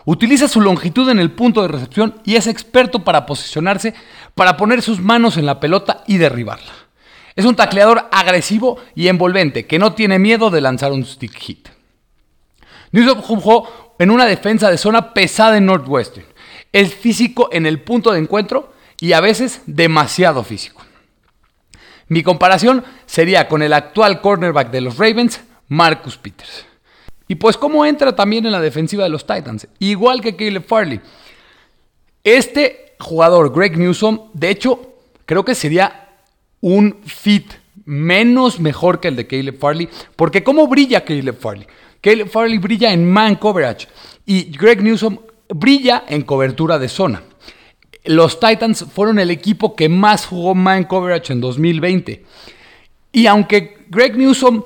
Utiliza 0.05 0.49
su 0.49 0.61
longitud 0.61 1.09
en 1.09 1.21
el 1.21 1.31
punto 1.31 1.63
de 1.63 1.69
recepción 1.69 2.21
y 2.25 2.35
es 2.35 2.49
experto 2.49 3.05
para 3.05 3.27
posicionarse, 3.27 3.95
para 4.35 4.57
poner 4.57 4.83
sus 4.83 4.99
manos 4.99 5.37
en 5.37 5.47
la 5.47 5.61
pelota 5.61 6.03
y 6.09 6.17
derribarla. 6.17 6.73
Es 7.37 7.45
un 7.45 7.55
tacleador 7.55 8.09
agresivo 8.11 8.79
y 8.97 9.07
envolvente 9.07 9.67
que 9.67 9.79
no 9.79 9.93
tiene 9.93 10.19
miedo 10.19 10.51
de 10.51 10.61
lanzar 10.61 10.91
un 10.91 11.05
stick 11.05 11.39
hit. 11.39 11.69
Newsom 12.91 13.23
jugó 13.23 13.95
en 14.01 14.11
una 14.11 14.27
defensa 14.27 14.69
de 14.69 14.79
zona 14.79 15.15
pesada 15.15 15.57
en 15.59 15.67
Northwestern. 15.67 16.27
Es 16.73 16.93
físico 16.93 17.51
en 17.53 17.67
el 17.67 17.83
punto 17.83 18.11
de 18.11 18.19
encuentro 18.19 18.74
y 19.01 19.13
a 19.13 19.21
veces 19.21 19.63
demasiado 19.67 20.43
físico. 20.45 20.83
Mi 22.09 22.23
comparación 22.23 22.85
sería 23.07 23.49
con 23.49 23.63
el 23.63 23.73
actual 23.73 24.21
cornerback 24.21 24.71
de 24.71 24.81
los 24.81 24.99
Ravens, 24.99 25.41
Marcus 25.69 26.17
Peters. 26.17 26.67
Y 27.27 27.37
pues 27.37 27.57
cómo 27.57 27.87
entra 27.87 28.15
también 28.15 28.45
en 28.45 28.53
la 28.53 28.61
defensiva 28.61 29.05
de 29.05 29.11
los 29.11 29.27
Titans, 29.27 29.67
igual 29.79 30.21
que 30.21 30.37
Caleb 30.37 30.67
Farley. 30.67 31.01
Este 32.23 32.95
jugador, 32.99 33.53
Greg 33.55 33.79
Newsom, 33.79 34.31
de 34.35 34.51
hecho, 34.51 34.95
creo 35.25 35.45
que 35.45 35.55
sería 35.55 36.09
un 36.61 37.01
fit 37.05 37.53
menos 37.85 38.61
mejor 38.61 39.01
que 39.01 39.09
el 39.09 39.17
de 39.17 39.27
Caleb 39.27 39.59
Farley, 39.59 39.89
porque 40.17 40.43
¿cómo 40.43 40.67
brilla 40.67 41.05
Caleb 41.05 41.39
Farley? 41.39 41.67
Caleb 42.01 42.29
Farley 42.29 42.59
brilla 42.59 42.93
en 42.93 43.11
man 43.11 43.37
coverage 43.37 43.89
y 44.27 44.57
Greg 44.57 44.83
Newsom 44.83 45.19
brilla 45.49 46.05
en 46.07 46.23
cobertura 46.23 46.79
de 46.79 46.89
zona. 46.89 47.23
Los 48.05 48.39
Titans 48.39 48.85
fueron 48.93 49.19
el 49.19 49.31
equipo 49.31 49.75
que 49.75 49.89
más 49.89 50.27
jugó 50.27 50.55
man 50.55 50.85
coverage 50.85 51.33
en 51.33 51.41
2020. 51.41 52.25
Y 53.13 53.27
aunque 53.27 53.79
Greg 53.89 54.17
Newsom 54.17 54.65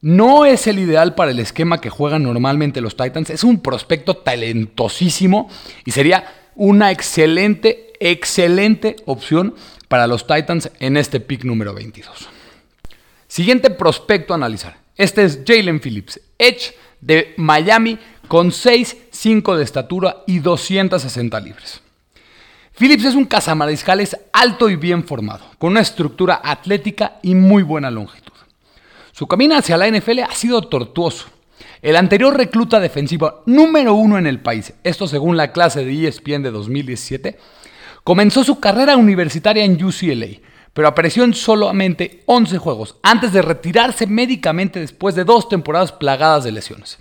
no 0.00 0.44
es 0.44 0.66
el 0.66 0.80
ideal 0.80 1.14
para 1.14 1.30
el 1.30 1.38
esquema 1.38 1.80
que 1.80 1.90
juegan 1.90 2.24
normalmente 2.24 2.80
los 2.80 2.96
Titans, 2.96 3.30
es 3.30 3.44
un 3.44 3.60
prospecto 3.60 4.16
talentosísimo 4.16 5.48
y 5.84 5.92
sería 5.92 6.24
una 6.56 6.90
excelente, 6.90 7.92
excelente 8.00 8.96
opción 9.06 9.54
para 9.88 10.06
los 10.06 10.26
Titans 10.26 10.70
en 10.80 10.96
este 10.96 11.20
pick 11.20 11.44
número 11.44 11.74
22. 11.74 12.28
Siguiente 13.28 13.70
prospecto 13.70 14.34
a 14.34 14.36
analizar. 14.36 14.76
Este 14.96 15.24
es 15.24 15.40
Jalen 15.46 15.80
Phillips, 15.80 16.20
Edge 16.38 16.74
de 17.00 17.34
Miami 17.36 17.98
con 18.26 18.50
6'5 18.50 19.56
de 19.56 19.64
estatura 19.64 20.24
y 20.26 20.38
260 20.38 21.38
libres. 21.40 21.81
Phillips 22.78 23.04
es 23.04 23.14
un 23.14 23.26
cazamariscales 23.26 24.16
alto 24.32 24.70
y 24.70 24.76
bien 24.76 25.04
formado, 25.04 25.44
con 25.58 25.72
una 25.72 25.80
estructura 25.80 26.40
atlética 26.42 27.18
y 27.22 27.34
muy 27.34 27.62
buena 27.62 27.90
longitud. 27.90 28.32
Su 29.12 29.26
camino 29.28 29.56
hacia 29.56 29.76
la 29.76 29.90
NFL 29.90 30.20
ha 30.20 30.34
sido 30.34 30.62
tortuoso. 30.62 31.26
El 31.82 31.96
anterior 31.96 32.34
recluta 32.34 32.80
defensivo 32.80 33.42
número 33.44 33.94
uno 33.94 34.16
en 34.16 34.26
el 34.26 34.40
país, 34.40 34.72
esto 34.84 35.06
según 35.06 35.36
la 35.36 35.52
clase 35.52 35.84
de 35.84 36.08
ESPN 36.08 36.42
de 36.42 36.50
2017, 36.50 37.38
comenzó 38.04 38.42
su 38.42 38.58
carrera 38.58 38.96
universitaria 38.96 39.64
en 39.64 39.82
UCLA, 39.82 40.40
pero 40.72 40.88
apareció 40.88 41.24
en 41.24 41.34
solamente 41.34 42.22
11 42.24 42.56
juegos 42.56 42.96
antes 43.02 43.32
de 43.32 43.42
retirarse 43.42 44.06
médicamente 44.06 44.80
después 44.80 45.14
de 45.14 45.24
dos 45.24 45.48
temporadas 45.48 45.92
plagadas 45.92 46.44
de 46.44 46.52
lesiones. 46.52 46.98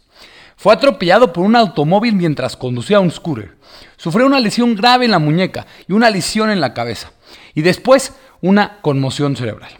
Fue 0.61 0.71
atropellado 0.71 1.33
por 1.33 1.43
un 1.43 1.55
automóvil 1.55 2.13
mientras 2.13 2.55
conducía 2.55 2.99
un 2.99 3.09
scooter. 3.09 3.55
Sufrió 3.97 4.27
una 4.27 4.39
lesión 4.39 4.75
grave 4.75 5.05
en 5.05 5.11
la 5.11 5.17
muñeca 5.17 5.65
y 5.87 5.93
una 5.93 6.11
lesión 6.11 6.51
en 6.51 6.61
la 6.61 6.75
cabeza. 6.75 7.13
Y 7.55 7.63
después 7.63 8.13
una 8.41 8.79
conmoción 8.81 9.35
cerebral. 9.35 9.71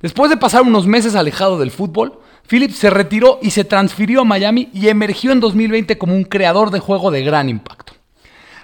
Después 0.00 0.30
de 0.30 0.36
pasar 0.36 0.62
unos 0.62 0.86
meses 0.86 1.16
alejado 1.16 1.58
del 1.58 1.72
fútbol, 1.72 2.20
Phillips 2.48 2.76
se 2.76 2.90
retiró 2.90 3.40
y 3.42 3.50
se 3.50 3.64
transfirió 3.64 4.20
a 4.20 4.24
Miami 4.24 4.68
y 4.72 4.86
emergió 4.86 5.32
en 5.32 5.40
2020 5.40 5.98
como 5.98 6.14
un 6.14 6.22
creador 6.22 6.70
de 6.70 6.78
juego 6.78 7.10
de 7.10 7.24
gran 7.24 7.48
impacto. 7.48 7.94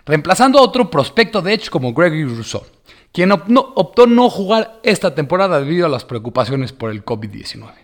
Reemplazando 0.07 0.61
a 0.61 0.63
otro 0.63 0.89
prospecto 0.89 1.43
de 1.43 1.55
Edge 1.55 1.69
como 1.69 1.95
Gregory 1.95 2.27
Rousseau, 2.27 2.63
quien 3.11 3.33
optó 3.33 4.07
no 4.07 4.31
jugar 4.31 4.79
esta 4.85 5.17
temporada 5.17 5.59
debido 5.59 5.87
a 5.87 5.89
las 5.89 6.05
preocupaciones 6.05 6.73
por 6.73 6.93
el 6.93 7.05
COVID-19. 7.05 7.84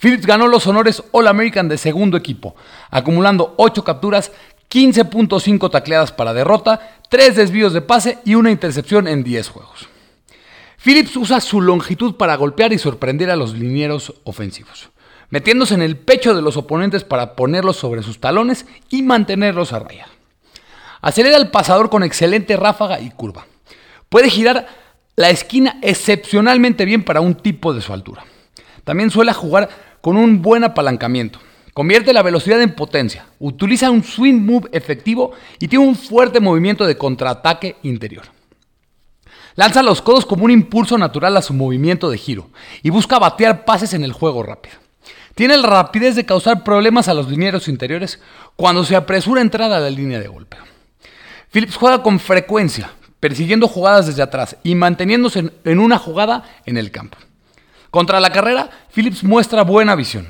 Phillips 0.00 0.26
ganó 0.26 0.46
los 0.46 0.66
honores 0.66 1.02
All 1.12 1.26
American 1.26 1.68
de 1.68 1.78
segundo 1.78 2.16
equipo, 2.16 2.54
acumulando 2.90 3.54
8 3.56 3.82
capturas, 3.84 4.32
15.5 4.70 5.70
tacleadas 5.70 6.12
para 6.12 6.34
derrota, 6.34 6.98
3 7.08 7.36
desvíos 7.36 7.72
de 7.72 7.80
pase 7.80 8.18
y 8.24 8.34
una 8.34 8.50
intercepción 8.50 9.08
en 9.08 9.24
10 9.24 9.48
juegos. 9.48 9.88
Phillips 10.84 11.16
usa 11.16 11.40
su 11.40 11.60
longitud 11.60 12.16
para 12.16 12.36
golpear 12.36 12.72
y 12.72 12.78
sorprender 12.78 13.30
a 13.30 13.36
los 13.36 13.54
linieros 13.54 14.14
ofensivos, 14.24 14.90
metiéndose 15.30 15.74
en 15.74 15.82
el 15.82 15.96
pecho 15.96 16.34
de 16.34 16.42
los 16.42 16.56
oponentes 16.56 17.02
para 17.02 17.34
ponerlos 17.34 17.76
sobre 17.76 18.02
sus 18.02 18.20
talones 18.20 18.66
y 18.90 19.02
mantenerlos 19.02 19.72
a 19.72 19.78
raya. 19.78 20.06
Acelera 21.00 21.36
al 21.36 21.50
pasador 21.50 21.90
con 21.90 22.02
excelente 22.02 22.56
ráfaga 22.56 23.00
y 23.00 23.10
curva. 23.10 23.46
Puede 24.08 24.30
girar 24.30 24.68
la 25.16 25.30
esquina 25.30 25.78
excepcionalmente 25.82 26.84
bien 26.84 27.02
para 27.02 27.20
un 27.20 27.34
tipo 27.34 27.72
de 27.72 27.80
su 27.80 27.92
altura. 27.92 28.24
También 28.84 29.10
suele 29.10 29.32
jugar 29.32 29.68
con 30.06 30.16
un 30.16 30.40
buen 30.40 30.62
apalancamiento. 30.62 31.40
Convierte 31.74 32.12
la 32.12 32.22
velocidad 32.22 32.62
en 32.62 32.76
potencia, 32.76 33.26
utiliza 33.40 33.90
un 33.90 34.04
swing 34.04 34.40
move 34.40 34.68
efectivo 34.70 35.32
y 35.58 35.66
tiene 35.66 35.84
un 35.84 35.96
fuerte 35.96 36.38
movimiento 36.38 36.86
de 36.86 36.96
contraataque 36.96 37.74
interior. 37.82 38.26
Lanza 39.56 39.82
los 39.82 40.02
codos 40.02 40.24
como 40.24 40.44
un 40.44 40.52
impulso 40.52 40.96
natural 40.96 41.36
a 41.36 41.42
su 41.42 41.54
movimiento 41.54 42.08
de 42.08 42.18
giro 42.18 42.50
y 42.84 42.90
busca 42.90 43.18
batear 43.18 43.64
pases 43.64 43.94
en 43.94 44.04
el 44.04 44.12
juego 44.12 44.44
rápido. 44.44 44.76
Tiene 45.34 45.56
la 45.56 45.66
rapidez 45.66 46.14
de 46.14 46.24
causar 46.24 46.62
problemas 46.62 47.08
a 47.08 47.14
los 47.14 47.28
linieros 47.28 47.66
interiores 47.66 48.20
cuando 48.54 48.84
se 48.84 48.94
apresura 48.94 49.40
a 49.40 49.42
entrar 49.42 49.72
a 49.72 49.80
la 49.80 49.90
línea 49.90 50.20
de 50.20 50.28
golpe. 50.28 50.56
Phillips 51.50 51.74
juega 51.74 52.04
con 52.04 52.20
frecuencia, 52.20 52.92
persiguiendo 53.18 53.66
jugadas 53.66 54.06
desde 54.06 54.22
atrás 54.22 54.56
y 54.62 54.76
manteniéndose 54.76 55.50
en 55.64 55.80
una 55.80 55.98
jugada 55.98 56.44
en 56.64 56.76
el 56.76 56.92
campo. 56.92 57.18
Contra 57.90 58.20
la 58.20 58.30
carrera, 58.30 58.70
Phillips 58.94 59.24
muestra 59.24 59.62
buena 59.62 59.94
visión, 59.94 60.28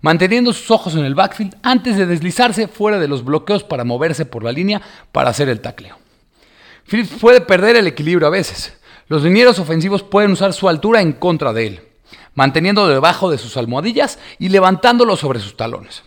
manteniendo 0.00 0.52
sus 0.52 0.70
ojos 0.70 0.94
en 0.94 1.04
el 1.04 1.14
backfield 1.14 1.56
antes 1.62 1.96
de 1.96 2.06
deslizarse 2.06 2.68
fuera 2.68 2.98
de 2.98 3.08
los 3.08 3.24
bloqueos 3.24 3.64
para 3.64 3.84
moverse 3.84 4.26
por 4.26 4.42
la 4.42 4.52
línea 4.52 4.80
para 5.12 5.30
hacer 5.30 5.48
el 5.48 5.60
tacleo. 5.60 5.98
Phillips 6.86 7.18
puede 7.20 7.40
perder 7.40 7.76
el 7.76 7.86
equilibrio 7.86 8.26
a 8.26 8.30
veces. 8.30 8.76
Los 9.08 9.22
linieros 9.22 9.58
ofensivos 9.58 10.02
pueden 10.02 10.32
usar 10.32 10.52
su 10.52 10.68
altura 10.68 11.00
en 11.00 11.12
contra 11.12 11.52
de 11.52 11.66
él, 11.66 11.80
manteniendo 12.34 12.88
debajo 12.88 13.30
de 13.30 13.38
sus 13.38 13.56
almohadillas 13.56 14.18
y 14.38 14.48
levantándolo 14.48 15.16
sobre 15.16 15.40
sus 15.40 15.56
talones. 15.56 16.02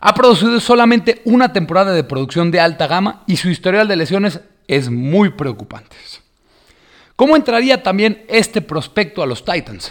Ha 0.00 0.14
producido 0.14 0.60
solamente 0.60 1.22
una 1.24 1.52
temporada 1.52 1.92
de 1.92 2.04
producción 2.04 2.50
de 2.50 2.60
alta 2.60 2.86
gama 2.86 3.24
y 3.26 3.36
su 3.36 3.48
historial 3.48 3.88
de 3.88 3.96
lesiones 3.96 4.40
es 4.68 4.90
muy 4.90 5.30
preocupante. 5.30 5.96
¿Cómo 7.16 7.34
entraría 7.34 7.82
también 7.82 8.24
este 8.28 8.62
prospecto 8.62 9.22
a 9.22 9.26
los 9.26 9.44
Titans? 9.44 9.90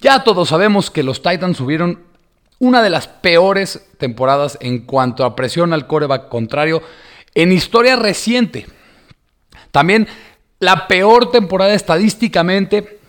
Ya 0.00 0.24
todos 0.24 0.48
sabemos 0.48 0.90
que 0.90 1.02
los 1.02 1.22
Titans 1.22 1.58
tuvieron 1.58 2.00
una 2.58 2.82
de 2.82 2.90
las 2.90 3.08
peores 3.08 3.86
temporadas 3.98 4.56
en 4.60 4.80
cuanto 4.80 5.24
a 5.24 5.36
presión 5.36 5.72
al 5.72 5.86
coreback 5.86 6.28
contrario 6.28 6.82
en 7.34 7.52
historia 7.52 7.96
reciente. 7.96 8.66
También 9.70 10.08
la 10.58 10.88
peor 10.88 11.30
temporada 11.30 11.74
estadísticamente 11.74 13.00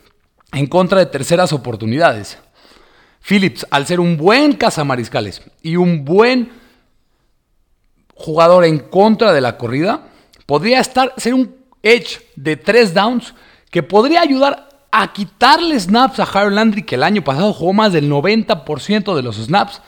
en 0.53 0.67
contra 0.67 0.99
de 0.99 1.05
terceras 1.05 1.53
oportunidades. 1.53 2.37
Phillips, 3.21 3.65
al 3.69 3.85
ser 3.85 3.99
un 3.99 4.17
buen 4.17 4.53
cazamariscales 4.53 5.41
y 5.61 5.75
un 5.75 6.03
buen 6.03 6.51
jugador 8.15 8.65
en 8.65 8.79
contra 8.79 9.31
de 9.31 9.41
la 9.41 9.57
corrida, 9.57 10.07
podría 10.45 10.79
estar, 10.79 11.13
ser 11.17 11.33
un 11.33 11.55
edge 11.83 12.21
de 12.35 12.57
tres 12.57 12.93
downs 12.93 13.33
que 13.69 13.83
podría 13.83 14.21
ayudar 14.21 14.70
a 14.91 15.13
quitarle 15.13 15.79
snaps 15.79 16.19
a 16.19 16.23
Harold 16.23 16.55
Landry, 16.55 16.83
que 16.83 16.95
el 16.95 17.03
año 17.03 17.23
pasado 17.23 17.53
jugó 17.53 17.73
más 17.73 17.93
del 17.93 18.09
90% 18.09 19.15
de 19.15 19.23
los 19.23 19.37
snaps. 19.37 19.81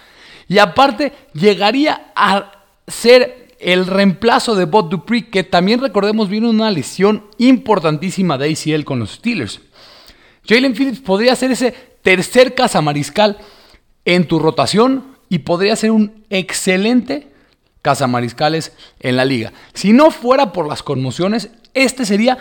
Y 0.47 0.59
aparte, 0.59 1.13
llegaría 1.33 2.11
a 2.15 2.51
ser 2.87 3.55
el 3.59 3.85
reemplazo 3.85 4.55
de 4.55 4.65
Bob 4.65 4.89
Dupree, 4.89 5.29
que 5.29 5.43
también 5.43 5.79
recordemos 5.79 6.29
vino 6.29 6.49
una 6.49 6.71
lesión 6.71 7.25
importantísima 7.37 8.37
de 8.37 8.51
ACL 8.51 8.83
con 8.83 8.99
los 8.99 9.11
Steelers. 9.11 9.61
Jalen 10.47 10.73
Phillips 10.73 10.99
podría 10.99 11.35
ser 11.35 11.51
ese 11.51 11.71
tercer 12.01 12.53
cazamariscal 12.53 13.37
en 14.05 14.27
tu 14.27 14.39
rotación 14.39 15.15
y 15.29 15.39
podría 15.39 15.75
ser 15.75 15.91
un 15.91 16.25
excelente 16.29 17.29
cazamariscales 17.81 18.73
en 18.99 19.15
la 19.15 19.25
liga. 19.25 19.53
Si 19.73 19.93
no 19.93 20.11
fuera 20.11 20.51
por 20.51 20.67
las 20.67 20.83
conmociones, 20.83 21.49
este 21.73 22.05
sería 22.05 22.37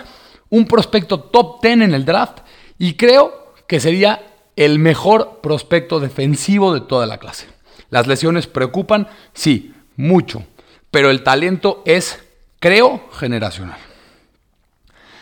un 0.50 0.66
prospecto 0.66 1.21
top 1.21 1.62
10 1.62 1.75
en 1.75 1.95
el 1.95 2.04
draft 2.04 2.40
y 2.82 2.94
creo 2.94 3.54
que 3.68 3.78
sería 3.78 4.26
el 4.56 4.80
mejor 4.80 5.38
prospecto 5.40 6.00
defensivo 6.00 6.74
de 6.74 6.80
toda 6.80 7.06
la 7.06 7.18
clase. 7.18 7.46
Las 7.90 8.08
lesiones 8.08 8.48
preocupan, 8.48 9.06
sí, 9.32 9.72
mucho, 9.94 10.42
pero 10.90 11.08
el 11.08 11.22
talento 11.22 11.84
es, 11.86 12.18
creo, 12.58 13.08
generacional. 13.12 13.78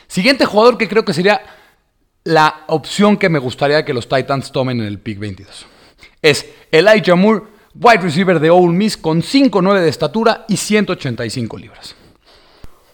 Siguiente 0.06 0.46
jugador 0.46 0.78
que 0.78 0.88
creo 0.88 1.04
que 1.04 1.12
sería 1.12 1.42
la 2.24 2.64
opción 2.68 3.18
que 3.18 3.28
me 3.28 3.38
gustaría 3.38 3.84
que 3.84 3.92
los 3.92 4.08
Titans 4.08 4.52
tomen 4.52 4.80
en 4.80 4.86
el 4.86 4.98
pick 4.98 5.18
22. 5.18 5.66
Es 6.22 6.46
Elijah 6.72 7.14
Moore, 7.14 7.42
wide 7.74 8.00
receiver 8.00 8.40
de 8.40 8.48
Ole 8.48 8.72
Miss 8.72 8.96
con 8.96 9.20
5'9 9.20 9.80
de 9.80 9.88
estatura 9.90 10.46
y 10.48 10.56
185 10.56 11.58
libras. 11.58 11.94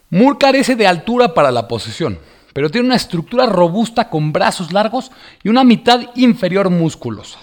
Moore 0.09 0.37
carece 0.37 0.75
de 0.75 0.87
altura 0.87 1.33
para 1.33 1.51
la 1.51 1.69
posesión, 1.69 2.19
pero 2.57 2.71
tiene 2.71 2.87
una 2.87 2.95
estructura 2.95 3.45
robusta 3.45 4.09
con 4.09 4.33
brazos 4.33 4.73
largos 4.73 5.11
y 5.43 5.49
una 5.49 5.63
mitad 5.63 6.01
inferior 6.15 6.71
musculosa. 6.71 7.37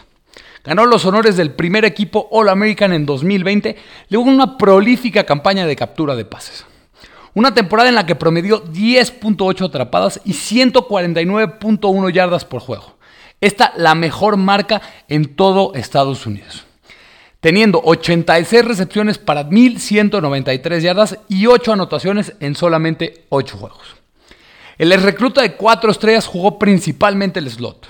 Ganó 0.64 0.86
los 0.86 1.04
honores 1.04 1.36
del 1.36 1.52
primer 1.52 1.84
equipo 1.84 2.26
All 2.32 2.48
American 2.48 2.92
en 2.92 3.06
2020, 3.06 3.76
luego 4.08 4.28
una 4.28 4.58
prolífica 4.58 5.22
campaña 5.22 5.68
de 5.68 5.76
captura 5.76 6.16
de 6.16 6.24
pases. 6.24 6.66
Una 7.32 7.54
temporada 7.54 7.88
en 7.88 7.94
la 7.94 8.06
que 8.06 8.16
promedió 8.16 8.64
10.8 8.64 9.68
atrapadas 9.68 10.20
y 10.24 10.32
149.1 10.32 12.12
yardas 12.12 12.44
por 12.44 12.60
juego. 12.60 12.96
Esta 13.40 13.72
la 13.76 13.94
mejor 13.94 14.36
marca 14.36 14.82
en 15.06 15.36
todo 15.36 15.74
Estados 15.74 16.26
Unidos. 16.26 16.64
Teniendo 17.38 17.80
86 17.84 18.64
recepciones 18.64 19.18
para 19.18 19.48
1.193 19.48 20.80
yardas 20.80 21.20
y 21.28 21.46
8 21.46 21.72
anotaciones 21.72 22.34
en 22.40 22.56
solamente 22.56 23.26
8 23.28 23.56
juegos. 23.56 24.03
El 24.78 24.90
recluta 25.00 25.42
de 25.42 25.54
4 25.54 25.90
estrellas 25.90 26.26
jugó 26.26 26.58
principalmente 26.58 27.38
el 27.38 27.50
slot, 27.50 27.86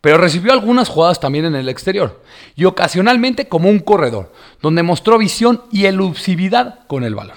pero 0.00 0.18
recibió 0.18 0.52
algunas 0.52 0.88
jugadas 0.88 1.20
también 1.20 1.44
en 1.44 1.54
el 1.54 1.68
exterior 1.68 2.22
y 2.56 2.64
ocasionalmente 2.64 3.48
como 3.48 3.70
un 3.70 3.78
corredor, 3.78 4.32
donde 4.60 4.82
mostró 4.82 5.18
visión 5.18 5.62
y 5.70 5.84
elusividad 5.84 6.86
con 6.86 7.04
el 7.04 7.14
balón. 7.14 7.36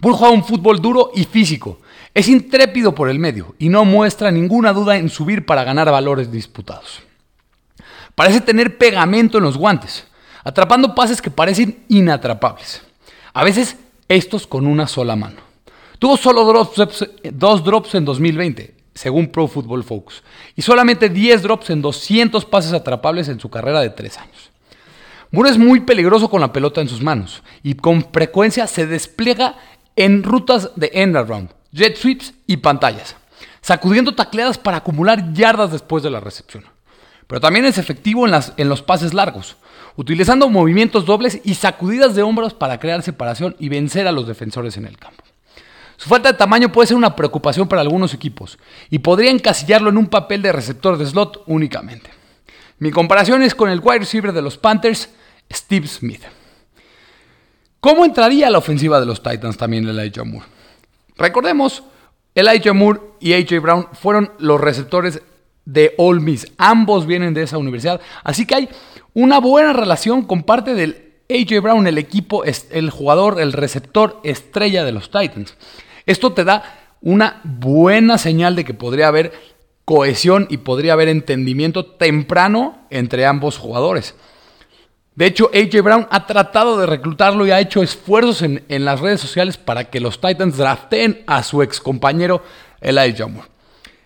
Bull 0.00 0.12
juega 0.12 0.34
un 0.34 0.44
fútbol 0.44 0.80
duro 0.80 1.10
y 1.14 1.24
físico. 1.24 1.80
Es 2.14 2.28
intrépido 2.28 2.94
por 2.94 3.10
el 3.10 3.18
medio 3.18 3.54
y 3.58 3.68
no 3.68 3.84
muestra 3.84 4.30
ninguna 4.30 4.72
duda 4.72 4.96
en 4.96 5.08
subir 5.08 5.44
para 5.44 5.64
ganar 5.64 5.90
valores 5.90 6.30
disputados. 6.30 7.02
Parece 8.14 8.40
tener 8.40 8.78
pegamento 8.78 9.38
en 9.38 9.44
los 9.44 9.56
guantes, 9.56 10.06
atrapando 10.42 10.94
pases 10.94 11.22
que 11.22 11.30
parecen 11.30 11.84
inatrapables. 11.88 12.82
A 13.32 13.44
veces 13.44 13.76
estos 14.08 14.46
con 14.46 14.66
una 14.66 14.86
sola 14.88 15.14
mano. 15.14 15.47
Tuvo 15.98 16.16
solo 16.16 16.44
dos 16.44 17.64
drops 17.64 17.94
en 17.94 18.04
2020, 18.04 18.74
según 18.94 19.28
Pro 19.28 19.48
Football 19.48 19.82
Focus, 19.82 20.22
y 20.54 20.62
solamente 20.62 21.08
10 21.08 21.42
drops 21.42 21.70
en 21.70 21.82
200 21.82 22.44
pases 22.44 22.72
atrapables 22.72 23.28
en 23.28 23.40
su 23.40 23.50
carrera 23.50 23.80
de 23.80 23.90
3 23.90 24.18
años. 24.18 24.50
Moore 25.32 25.50
es 25.50 25.58
muy 25.58 25.80
peligroso 25.80 26.30
con 26.30 26.40
la 26.40 26.52
pelota 26.52 26.80
en 26.80 26.88
sus 26.88 27.02
manos 27.02 27.42
y 27.62 27.74
con 27.74 28.12
frecuencia 28.12 28.66
se 28.66 28.86
despliega 28.86 29.56
en 29.96 30.22
rutas 30.22 30.70
de 30.76 30.90
end 30.94 31.16
around, 31.16 31.50
jet 31.72 31.96
sweeps 31.96 32.32
y 32.46 32.58
pantallas, 32.58 33.16
sacudiendo 33.60 34.14
tacleadas 34.14 34.56
para 34.56 34.78
acumular 34.78 35.32
yardas 35.32 35.72
después 35.72 36.02
de 36.02 36.10
la 36.10 36.20
recepción. 36.20 36.64
Pero 37.26 37.40
también 37.40 37.66
es 37.66 37.76
efectivo 37.76 38.24
en 38.26 38.68
los 38.68 38.82
pases 38.82 39.12
largos, 39.12 39.56
utilizando 39.96 40.48
movimientos 40.48 41.04
dobles 41.04 41.40
y 41.44 41.56
sacudidas 41.56 42.14
de 42.14 42.22
hombros 42.22 42.54
para 42.54 42.78
crear 42.78 43.02
separación 43.02 43.54
y 43.58 43.68
vencer 43.68 44.06
a 44.06 44.12
los 44.12 44.26
defensores 44.26 44.76
en 44.76 44.86
el 44.86 44.96
campo. 44.96 45.17
Su 45.98 46.08
falta 46.08 46.30
de 46.30 46.38
tamaño 46.38 46.70
puede 46.70 46.86
ser 46.86 46.96
una 46.96 47.16
preocupación 47.16 47.66
para 47.66 47.82
algunos 47.82 48.14
equipos 48.14 48.56
y 48.88 49.00
podría 49.00 49.32
encasillarlo 49.32 49.90
en 49.90 49.98
un 49.98 50.06
papel 50.06 50.40
de 50.40 50.52
receptor 50.52 50.96
de 50.96 51.04
slot 51.04 51.42
únicamente. 51.46 52.08
Mi 52.78 52.92
comparación 52.92 53.42
es 53.42 53.52
con 53.52 53.68
el 53.68 53.80
wide 53.82 53.98
receiver 53.98 54.32
de 54.32 54.40
los 54.40 54.56
Panthers, 54.56 55.10
Steve 55.52 55.88
Smith. 55.88 56.22
¿Cómo 57.80 58.04
entraría 58.04 58.48
la 58.48 58.58
ofensiva 58.58 59.00
de 59.00 59.06
los 59.06 59.20
Titans 59.20 59.56
también 59.56 59.88
Elijah 59.88 60.22
Moore? 60.22 60.46
Recordemos, 61.16 61.82
Elijah 62.32 62.72
Moore 62.72 63.00
y 63.18 63.32
AJ 63.32 63.60
Brown 63.60 63.88
fueron 63.92 64.30
los 64.38 64.60
receptores 64.60 65.20
de 65.64 65.94
Ole 65.98 66.20
Miss. 66.20 66.46
Ambos 66.58 67.06
vienen 67.06 67.34
de 67.34 67.42
esa 67.42 67.58
universidad. 67.58 68.00
Así 68.22 68.46
que 68.46 68.54
hay 68.54 68.68
una 69.14 69.40
buena 69.40 69.72
relación 69.72 70.22
con 70.22 70.44
parte 70.44 70.74
del 70.74 71.14
AJ 71.28 71.60
Brown, 71.60 71.88
el 71.88 71.98
equipo, 71.98 72.44
el 72.44 72.90
jugador, 72.90 73.40
el 73.40 73.52
receptor 73.52 74.20
estrella 74.22 74.84
de 74.84 74.92
los 74.92 75.10
Titans. 75.10 75.56
Esto 76.08 76.32
te 76.32 76.42
da 76.42 76.96
una 77.02 77.42
buena 77.44 78.16
señal 78.16 78.56
de 78.56 78.64
que 78.64 78.72
podría 78.72 79.08
haber 79.08 79.30
cohesión 79.84 80.46
y 80.48 80.56
podría 80.56 80.94
haber 80.94 81.08
entendimiento 81.08 81.84
temprano 81.84 82.86
entre 82.88 83.26
ambos 83.26 83.58
jugadores. 83.58 84.14
De 85.14 85.26
hecho, 85.26 85.50
AJ 85.52 85.82
Brown 85.82 86.08
ha 86.10 86.26
tratado 86.26 86.78
de 86.78 86.86
reclutarlo 86.86 87.46
y 87.46 87.50
ha 87.50 87.60
hecho 87.60 87.82
esfuerzos 87.82 88.40
en, 88.40 88.84
las 88.86 89.00
redes 89.00 89.20
sociales 89.20 89.58
para 89.58 89.90
que 89.90 90.00
los 90.00 90.18
Titans 90.18 90.56
draften 90.56 91.24
a 91.26 91.42
su 91.42 91.62
ex 91.62 91.78
compañero 91.78 92.42
Elijah 92.80 93.26
Moore. 93.26 93.48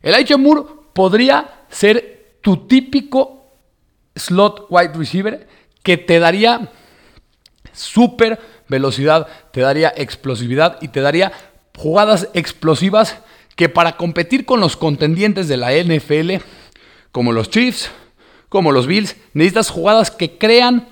Elijah 0.03 0.37
Moore 0.37 0.63
podría 0.93 1.67
ser 1.69 2.39
tu 2.41 2.67
típico 2.67 3.47
slot 4.17 4.67
wide 4.71 4.93
receiver 4.95 5.47
que 5.85 5.99
te 5.99 6.19
daría 6.19 6.69
super 7.73 8.41
velocidad, 8.67 9.29
te 9.53 9.61
daría 9.61 9.93
explosividad 9.97 10.79
y 10.81 10.89
te 10.89 11.01
daría 11.01 11.33
jugadas 11.77 12.29
explosivas 12.35 13.19
que 13.57 13.69
para 13.69 13.97
competir 13.97 14.45
con 14.45 14.61
los 14.61 14.77
contendientes 14.77 15.49
de 15.49 15.57
la 15.57 15.73
NFL, 15.73 16.43
como 17.11 17.33
los 17.33 17.51
Chiefs, 17.51 17.91
como 18.49 18.73
los 18.73 18.87
Bills, 18.87 19.17
necesitas 19.35 19.71
jugadas 19.71 20.11
que 20.11 20.39
crean 20.39 20.89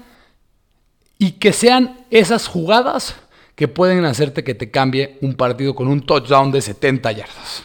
y 1.18 1.32
que 1.32 1.52
sean 1.52 2.06
esas 2.10 2.46
jugadas 2.46 3.16
que 3.54 3.68
pueden 3.68 4.04
hacerte 4.06 4.42
que 4.42 4.54
te 4.54 4.70
cambie 4.70 5.18
un 5.20 5.34
partido 5.34 5.74
con 5.74 5.86
un 5.88 6.00
touchdown 6.00 6.50
de 6.50 6.62
70 6.62 7.12
yardas. 7.12 7.64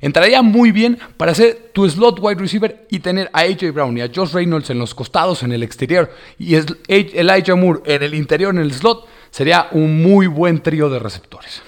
Entraría 0.00 0.42
muy 0.42 0.72
bien 0.72 0.98
para 1.16 1.34
ser 1.34 1.70
tu 1.72 1.88
slot 1.88 2.18
wide 2.20 2.40
receiver 2.40 2.86
y 2.90 2.98
tener 2.98 3.30
a 3.32 3.42
AJ 3.42 3.72
Brown 3.72 3.96
y 3.96 4.02
a 4.02 4.10
Josh 4.12 4.32
Reynolds 4.32 4.70
en 4.70 4.78
los 4.78 4.94
costados, 4.94 5.42
en 5.42 5.52
el 5.52 5.62
exterior, 5.62 6.12
y 6.38 6.56
Elijah 6.88 7.54
Moore 7.54 7.80
en 7.86 8.02
el 8.02 8.14
interior, 8.14 8.52
en 8.52 8.60
el 8.60 8.74
slot. 8.74 9.06
Sería 9.30 9.68
un 9.70 10.02
muy 10.02 10.26
buen 10.26 10.62
trío 10.62 10.90
de 10.90 10.98
receptores. 10.98 11.62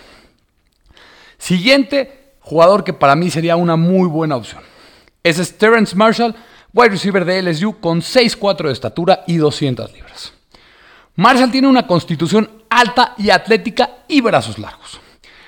Siguiente 1.38 2.34
jugador 2.40 2.84
que 2.84 2.92
para 2.92 3.16
mí 3.16 3.30
sería 3.30 3.56
una 3.56 3.76
muy 3.76 4.08
buena 4.08 4.36
opción. 4.36 4.62
Es 5.22 5.58
Terrence 5.58 5.96
Marshall, 5.96 6.34
wide 6.72 6.90
receiver 6.90 7.24
de 7.24 7.42
LSU 7.42 7.80
con 7.80 8.00
6'4 8.00 8.66
de 8.66 8.72
estatura 8.72 9.24
y 9.26 9.36
200 9.36 9.92
libras. 9.92 10.32
Marshall 11.16 11.50
tiene 11.50 11.68
una 11.68 11.86
constitución 11.86 12.48
alta 12.68 13.14
y 13.18 13.30
atlética 13.30 13.90
y 14.06 14.20
brazos 14.20 14.58
largos. 14.58 15.00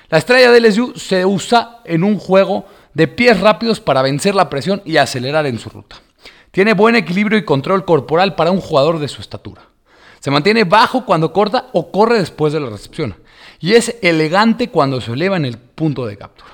La 0.09 0.17
estrella 0.17 0.51
de 0.51 0.59
LSU 0.59 0.93
se 0.95 1.25
usa 1.25 1.81
en 1.85 2.03
un 2.03 2.17
juego 2.17 2.65
de 2.93 3.07
pies 3.07 3.39
rápidos 3.39 3.79
para 3.79 4.01
vencer 4.01 4.33
la 4.33 4.49
presión 4.49 4.81
y 4.83 4.97
acelerar 4.97 5.45
en 5.45 5.59
su 5.59 5.69
ruta. 5.69 5.97
Tiene 6.51 6.73
buen 6.73 6.95
equilibrio 6.95 7.37
y 7.37 7.45
control 7.45 7.85
corporal 7.85 8.35
para 8.35 8.51
un 8.51 8.59
jugador 8.59 8.99
de 8.99 9.07
su 9.07 9.21
estatura. 9.21 9.61
Se 10.19 10.31
mantiene 10.31 10.63
bajo 10.63 11.05
cuando 11.05 11.31
corta 11.31 11.67
o 11.73 11.91
corre 11.91 12.17
después 12.17 12.51
de 12.51 12.59
la 12.59 12.69
recepción. 12.69 13.15
Y 13.59 13.73
es 13.73 13.95
elegante 14.01 14.69
cuando 14.69 14.99
se 14.99 15.13
eleva 15.13 15.37
en 15.37 15.45
el 15.45 15.57
punto 15.79 16.05
de 16.05 16.17
captura. 16.17 16.51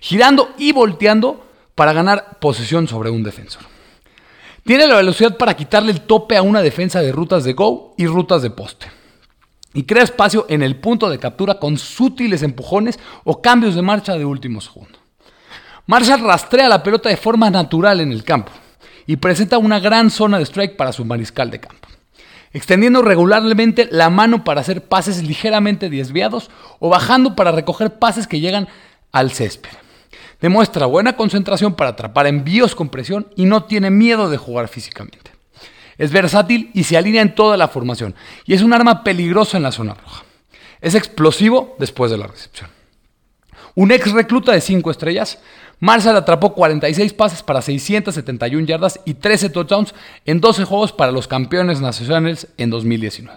Girando 0.00 0.54
y 0.56 0.72
volteando 0.72 1.46
para 1.74 1.92
ganar 1.92 2.38
posesión 2.40 2.88
sobre 2.88 3.10
un 3.10 3.22
defensor. 3.22 3.64
Tiene 4.64 4.86
la 4.86 4.96
velocidad 4.96 5.36
para 5.36 5.54
quitarle 5.54 5.92
el 5.92 6.00
tope 6.00 6.38
a 6.38 6.42
una 6.42 6.62
defensa 6.62 7.02
de 7.02 7.12
rutas 7.12 7.44
de 7.44 7.52
go 7.52 7.94
y 7.98 8.06
rutas 8.06 8.40
de 8.40 8.48
poste. 8.48 8.90
Y 9.74 9.82
crea 9.82 10.04
espacio 10.04 10.46
en 10.48 10.62
el 10.62 10.76
punto 10.76 11.10
de 11.10 11.18
captura 11.18 11.58
con 11.58 11.76
sutiles 11.76 12.42
empujones 12.42 12.98
o 13.24 13.42
cambios 13.42 13.74
de 13.74 13.82
marcha 13.82 14.14
de 14.14 14.24
último 14.24 14.62
segundo. 14.62 14.98
Marshall 15.86 16.22
rastrea 16.22 16.66
la 16.66 16.82
pelota 16.82 17.10
de 17.10 17.18
forma 17.18 17.50
natural 17.50 18.00
en 18.00 18.10
el 18.10 18.24
campo 18.24 18.52
y 19.06 19.16
presenta 19.16 19.58
una 19.58 19.80
gran 19.80 20.08
zona 20.10 20.38
de 20.38 20.46
strike 20.46 20.76
para 20.76 20.92
su 20.92 21.04
mariscal 21.04 21.50
de 21.50 21.60
campo, 21.60 21.81
extendiendo 22.52 23.02
regularmente 23.02 23.88
la 23.90 24.10
mano 24.10 24.44
para 24.44 24.60
hacer 24.60 24.82
pases 24.82 25.22
ligeramente 25.22 25.88
desviados 25.90 26.50
o 26.78 26.88
bajando 26.88 27.34
para 27.34 27.52
recoger 27.52 27.98
pases 27.98 28.26
que 28.26 28.40
llegan 28.40 28.68
al 29.10 29.30
césped. 29.30 29.70
Demuestra 30.40 30.86
buena 30.86 31.16
concentración 31.16 31.74
para 31.74 31.90
atrapar 31.90 32.26
envíos 32.26 32.74
con 32.74 32.88
presión 32.88 33.28
y 33.36 33.44
no 33.44 33.64
tiene 33.64 33.90
miedo 33.90 34.28
de 34.28 34.38
jugar 34.38 34.68
físicamente. 34.68 35.30
Es 35.98 36.10
versátil 36.10 36.70
y 36.74 36.84
se 36.84 36.96
alinea 36.96 37.22
en 37.22 37.34
toda 37.34 37.56
la 37.56 37.68
formación 37.68 38.14
y 38.44 38.54
es 38.54 38.62
un 38.62 38.72
arma 38.72 39.04
peligrosa 39.04 39.56
en 39.56 39.62
la 39.62 39.72
zona 39.72 39.94
roja. 39.94 40.24
Es 40.80 40.94
explosivo 40.96 41.76
después 41.78 42.10
de 42.10 42.18
la 42.18 42.26
recepción. 42.26 42.68
Un 43.74 43.92
ex 43.92 44.10
recluta 44.12 44.52
de 44.52 44.60
5 44.60 44.90
estrellas, 44.90 45.38
Marshall 45.82 46.16
atrapó 46.16 46.54
46 46.54 47.12
pases 47.12 47.42
para 47.42 47.60
671 47.60 48.66
yardas 48.68 49.00
y 49.04 49.14
13 49.14 49.50
touchdowns 49.50 49.92
en 50.24 50.40
12 50.40 50.64
juegos 50.64 50.92
para 50.92 51.10
los 51.10 51.26
campeones 51.26 51.80
nacionales 51.80 52.46
en 52.56 52.70
2019. 52.70 53.36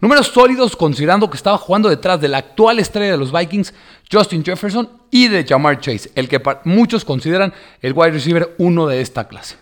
Números 0.00 0.28
sólidos 0.28 0.74
considerando 0.74 1.28
que 1.28 1.36
estaba 1.36 1.58
jugando 1.58 1.90
detrás 1.90 2.18
de 2.18 2.28
la 2.28 2.38
actual 2.38 2.78
estrella 2.78 3.12
de 3.12 3.18
los 3.18 3.30
Vikings, 3.30 3.74
Justin 4.10 4.42
Jefferson, 4.42 4.88
y 5.10 5.28
de 5.28 5.44
Jamar 5.44 5.78
Chase, 5.78 6.10
el 6.14 6.30
que 6.30 6.40
muchos 6.64 7.04
consideran 7.04 7.52
el 7.82 7.92
wide 7.92 8.12
receiver 8.12 8.54
uno 8.56 8.86
de 8.86 9.02
esta 9.02 9.28
clase. 9.28 9.56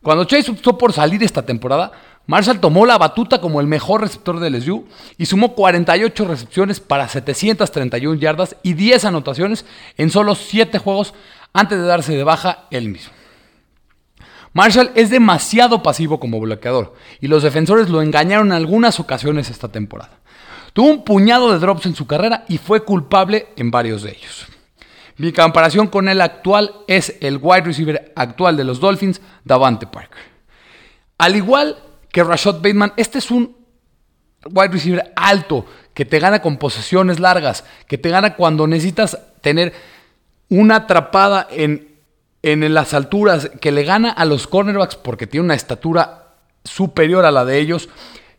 Cuando 0.00 0.24
Chase 0.24 0.50
optó 0.50 0.78
por 0.78 0.94
salir 0.94 1.22
esta 1.22 1.42
temporada, 1.42 1.92
Marshall 2.26 2.60
tomó 2.60 2.86
la 2.86 2.96
batuta 2.96 3.40
como 3.40 3.60
el 3.60 3.66
mejor 3.66 4.00
receptor 4.00 4.40
de 4.40 4.50
LSU 4.50 4.86
y 5.18 5.26
sumó 5.26 5.54
48 5.54 6.24
recepciones 6.26 6.80
para 6.80 7.06
731 7.06 8.18
yardas 8.18 8.56
y 8.62 8.72
10 8.72 9.04
anotaciones 9.04 9.66
en 9.98 10.10
solo 10.10 10.34
7 10.34 10.78
juegos 10.78 11.12
antes 11.52 11.78
de 11.78 11.84
darse 11.84 12.16
de 12.16 12.24
baja 12.24 12.64
él 12.70 12.88
mismo. 12.88 13.12
Marshall 14.54 14.92
es 14.94 15.10
demasiado 15.10 15.82
pasivo 15.82 16.18
como 16.18 16.40
bloqueador 16.40 16.94
y 17.20 17.26
los 17.28 17.42
defensores 17.42 17.90
lo 17.90 18.00
engañaron 18.00 18.48
en 18.48 18.52
algunas 18.52 19.00
ocasiones 19.00 19.50
esta 19.50 19.68
temporada. 19.68 20.20
Tuvo 20.72 20.88
un 20.88 21.04
puñado 21.04 21.52
de 21.52 21.58
drops 21.58 21.86
en 21.86 21.94
su 21.94 22.06
carrera 22.06 22.44
y 22.48 22.58
fue 22.58 22.84
culpable 22.84 23.48
en 23.56 23.70
varios 23.70 24.02
de 24.02 24.12
ellos. 24.12 24.46
Mi 25.16 25.32
comparación 25.32 25.88
con 25.88 26.08
el 26.08 26.20
actual 26.20 26.72
es 26.88 27.16
el 27.20 27.38
wide 27.40 27.62
receiver 27.62 28.12
actual 28.16 28.56
de 28.56 28.64
los 28.64 28.80
Dolphins, 28.80 29.20
Davante 29.44 29.86
Parker. 29.86 30.22
Al 31.18 31.36
igual 31.36 31.78
que 32.14 32.22
Rashad 32.22 32.60
Bateman, 32.62 32.92
este 32.96 33.18
es 33.18 33.32
un 33.32 33.56
wide 34.48 34.68
receiver 34.68 35.12
alto, 35.16 35.66
que 35.92 36.04
te 36.04 36.20
gana 36.20 36.40
con 36.40 36.58
posesiones 36.58 37.18
largas, 37.18 37.64
que 37.88 37.98
te 37.98 38.08
gana 38.08 38.36
cuando 38.36 38.68
necesitas 38.68 39.18
tener 39.40 39.72
una 40.48 40.76
atrapada 40.76 41.48
en, 41.50 41.88
en 42.42 42.72
las 42.72 42.94
alturas, 42.94 43.50
que 43.60 43.72
le 43.72 43.82
gana 43.82 44.10
a 44.10 44.24
los 44.26 44.46
cornerbacks 44.46 44.94
porque 44.94 45.26
tiene 45.26 45.46
una 45.46 45.56
estatura 45.56 46.36
superior 46.62 47.24
a 47.24 47.32
la 47.32 47.44
de 47.44 47.58
ellos. 47.58 47.88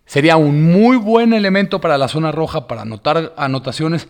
Sería 0.05 0.37
un 0.37 0.71
muy 0.71 0.95
buen 0.95 1.33
elemento 1.33 1.81
para 1.81 1.97
la 1.97 2.07
zona 2.07 2.31
roja 2.31 2.67
para 2.67 2.83
anotar 2.83 3.33
anotaciones. 3.35 4.07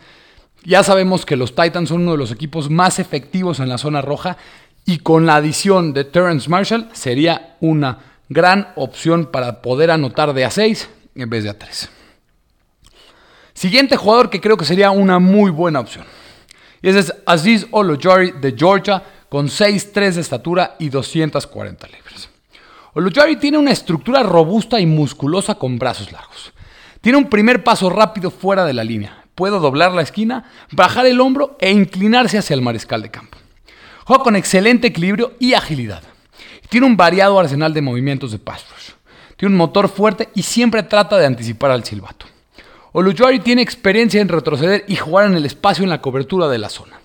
Ya 0.64 0.84
sabemos 0.84 1.26
que 1.26 1.38
los 1.38 1.56
Titans 1.56 1.90
son 1.90 2.02
uno 2.04 2.12
de 2.12 2.20
los 2.20 2.32
equipos 2.32 2.70
más 2.70 3.00
efectivos 3.00 3.60
en 3.60 3.70
la 3.70 3.80
zona 3.80 4.04
roja 4.04 4.38
y 4.86 5.00
con 5.00 5.26
la 5.26 5.38
adición 5.38 5.92
de 5.94 6.04
Terrence 6.04 6.48
Marshall 6.52 6.88
sería 6.94 7.56
una 7.62 8.15
gran 8.30 8.70
opción 8.76 9.26
para 9.26 9.62
poder 9.62 9.92
anotar 9.92 10.34
de 10.34 10.46
a 10.46 10.52
6 10.52 10.90
en 11.16 11.30
vez 11.30 11.44
de 11.44 11.50
a 11.50 11.58
3. 11.58 11.90
Siguiente 13.54 13.96
jugador 13.96 14.30
que 14.30 14.42
creo 14.42 14.58
que 14.58 14.66
sería 14.66 14.92
una 14.92 15.20
muy 15.20 15.52
buena 15.52 15.80
opción. 15.80 16.06
Y 16.82 16.90
ese 16.90 17.00
es 17.00 17.14
Aziz 17.26 17.66
Olojari 17.72 18.32
de 18.32 18.54
Georgia 18.58 19.02
con 19.30 19.48
6'3 19.48 20.14
de 20.14 20.22
estatura 20.22 20.76
y 20.78 20.90
240 20.90 21.88
libras. 21.88 22.30
Olojari 22.94 23.38
tiene 23.38 23.58
una 23.58 23.72
estructura 23.72 24.24
robusta 24.24 24.80
y 24.80 24.86
musculosa 24.86 25.56
con 25.56 25.78
brazos 25.78 26.12
largos. 26.12 26.54
Tiene 27.02 27.18
un 27.18 27.30
primer 27.30 27.64
paso 27.64 27.90
rápido 27.90 28.32
fuera 28.32 28.66
de 28.66 28.74
la 28.74 28.84
línea. 28.84 29.26
Puede 29.36 29.60
doblar 29.60 29.92
la 29.92 30.02
esquina, 30.02 30.50
bajar 30.72 31.06
el 31.06 31.20
hombro 31.20 31.58
e 31.60 31.72
inclinarse 31.72 32.38
hacia 32.38 32.54
el 32.54 32.62
mariscal 32.62 33.02
de 33.02 33.12
campo. 33.12 33.38
Juega 34.06 34.24
con 34.24 34.36
excelente 34.36 34.88
equilibrio 34.88 35.34
y 35.40 35.54
agilidad. 35.54 36.04
Tiene 36.70 36.88
un 36.88 36.98
variado 36.98 37.40
arsenal 37.40 37.74
de 37.74 37.82
movimientos 37.82 38.32
de 38.32 38.40
pass. 38.40 38.66
Tiene 39.38 39.54
un 39.54 39.58
motor 39.58 39.90
fuerte 39.90 40.30
y 40.34 40.44
siempre 40.44 40.84
trata 40.84 41.18
de 41.18 41.26
anticipar 41.26 41.72
al 41.72 41.84
silbato. 41.84 42.26
Olujoari 42.94 43.40
tiene 43.40 43.62
experiencia 43.62 44.22
en 44.22 44.30
retroceder 44.30 44.86
y 44.88 44.96
jugar 44.96 45.26
en 45.26 45.36
el 45.36 45.46
espacio 45.46 45.84
en 45.84 45.90
la 45.90 46.02
cobertura 46.02 46.48
de 46.48 46.58
la 46.58 46.70
zona. 46.70 47.00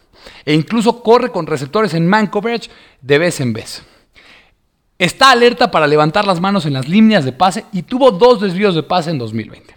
E 0.44 0.54
incluso 0.54 1.02
corre 1.02 1.30
con 1.30 1.46
receptores 1.46 1.94
en 1.94 2.06
man 2.06 2.28
coverage 2.28 2.70
de 3.00 3.18
vez 3.18 3.40
en 3.40 3.52
vez. 3.52 3.82
Está 4.98 5.30
alerta 5.30 5.70
para 5.70 5.86
levantar 5.86 6.26
las 6.26 6.40
manos 6.40 6.66
en 6.66 6.74
las 6.74 6.86
líneas 6.86 7.24
de 7.24 7.32
pase 7.32 7.64
y 7.72 7.82
tuvo 7.82 8.10
dos 8.10 8.40
desvíos 8.40 8.74
de 8.74 8.82
pase 8.82 9.10
en 9.10 9.18
2020. 9.18 9.74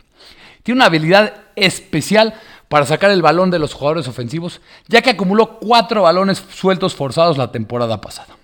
Tiene 0.62 0.78
una 0.78 0.86
habilidad 0.86 1.34
especial 1.56 2.36
para 2.70 2.86
sacar 2.86 3.12
el 3.12 3.22
balón 3.22 3.50
de 3.50 3.60
los 3.60 3.74
jugadores 3.74 4.08
ofensivos, 4.08 4.62
ya 4.88 5.02
que 5.02 5.12
acumuló 5.12 5.60
cuatro 5.60 6.04
balones 6.04 6.44
sueltos 6.54 6.96
forzados 6.96 7.38
la 7.38 7.52
temporada 7.52 8.02
pasada. 8.02 8.36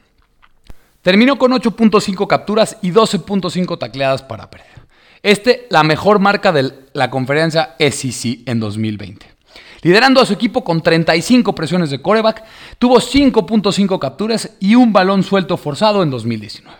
Terminó 1.01 1.37
con 1.37 1.51
8.5 1.51 2.27
capturas 2.27 2.77
y 2.81 2.91
12.5 2.91 3.77
tacleadas 3.77 4.21
para 4.21 4.49
perder. 4.49 4.67
Este, 5.23 5.67
la 5.69 5.83
mejor 5.83 6.19
marca 6.19 6.51
de 6.51 6.73
la 6.93 7.09
conferencia 7.09 7.75
SEC 7.79 8.47
en 8.47 8.59
2020. 8.59 9.25
Liderando 9.81 10.19
a 10.19 10.25
su 10.25 10.33
equipo 10.33 10.63
con 10.63 10.81
35 10.81 11.55
presiones 11.55 11.89
de 11.89 12.01
coreback, 12.01 12.43
tuvo 12.77 12.97
5.5 12.99 13.97
capturas 13.97 14.51
y 14.59 14.75
un 14.75 14.91
balón 14.91 15.23
suelto 15.23 15.55
forzado 15.55 16.03
en 16.03 16.09
2019. 16.09 16.77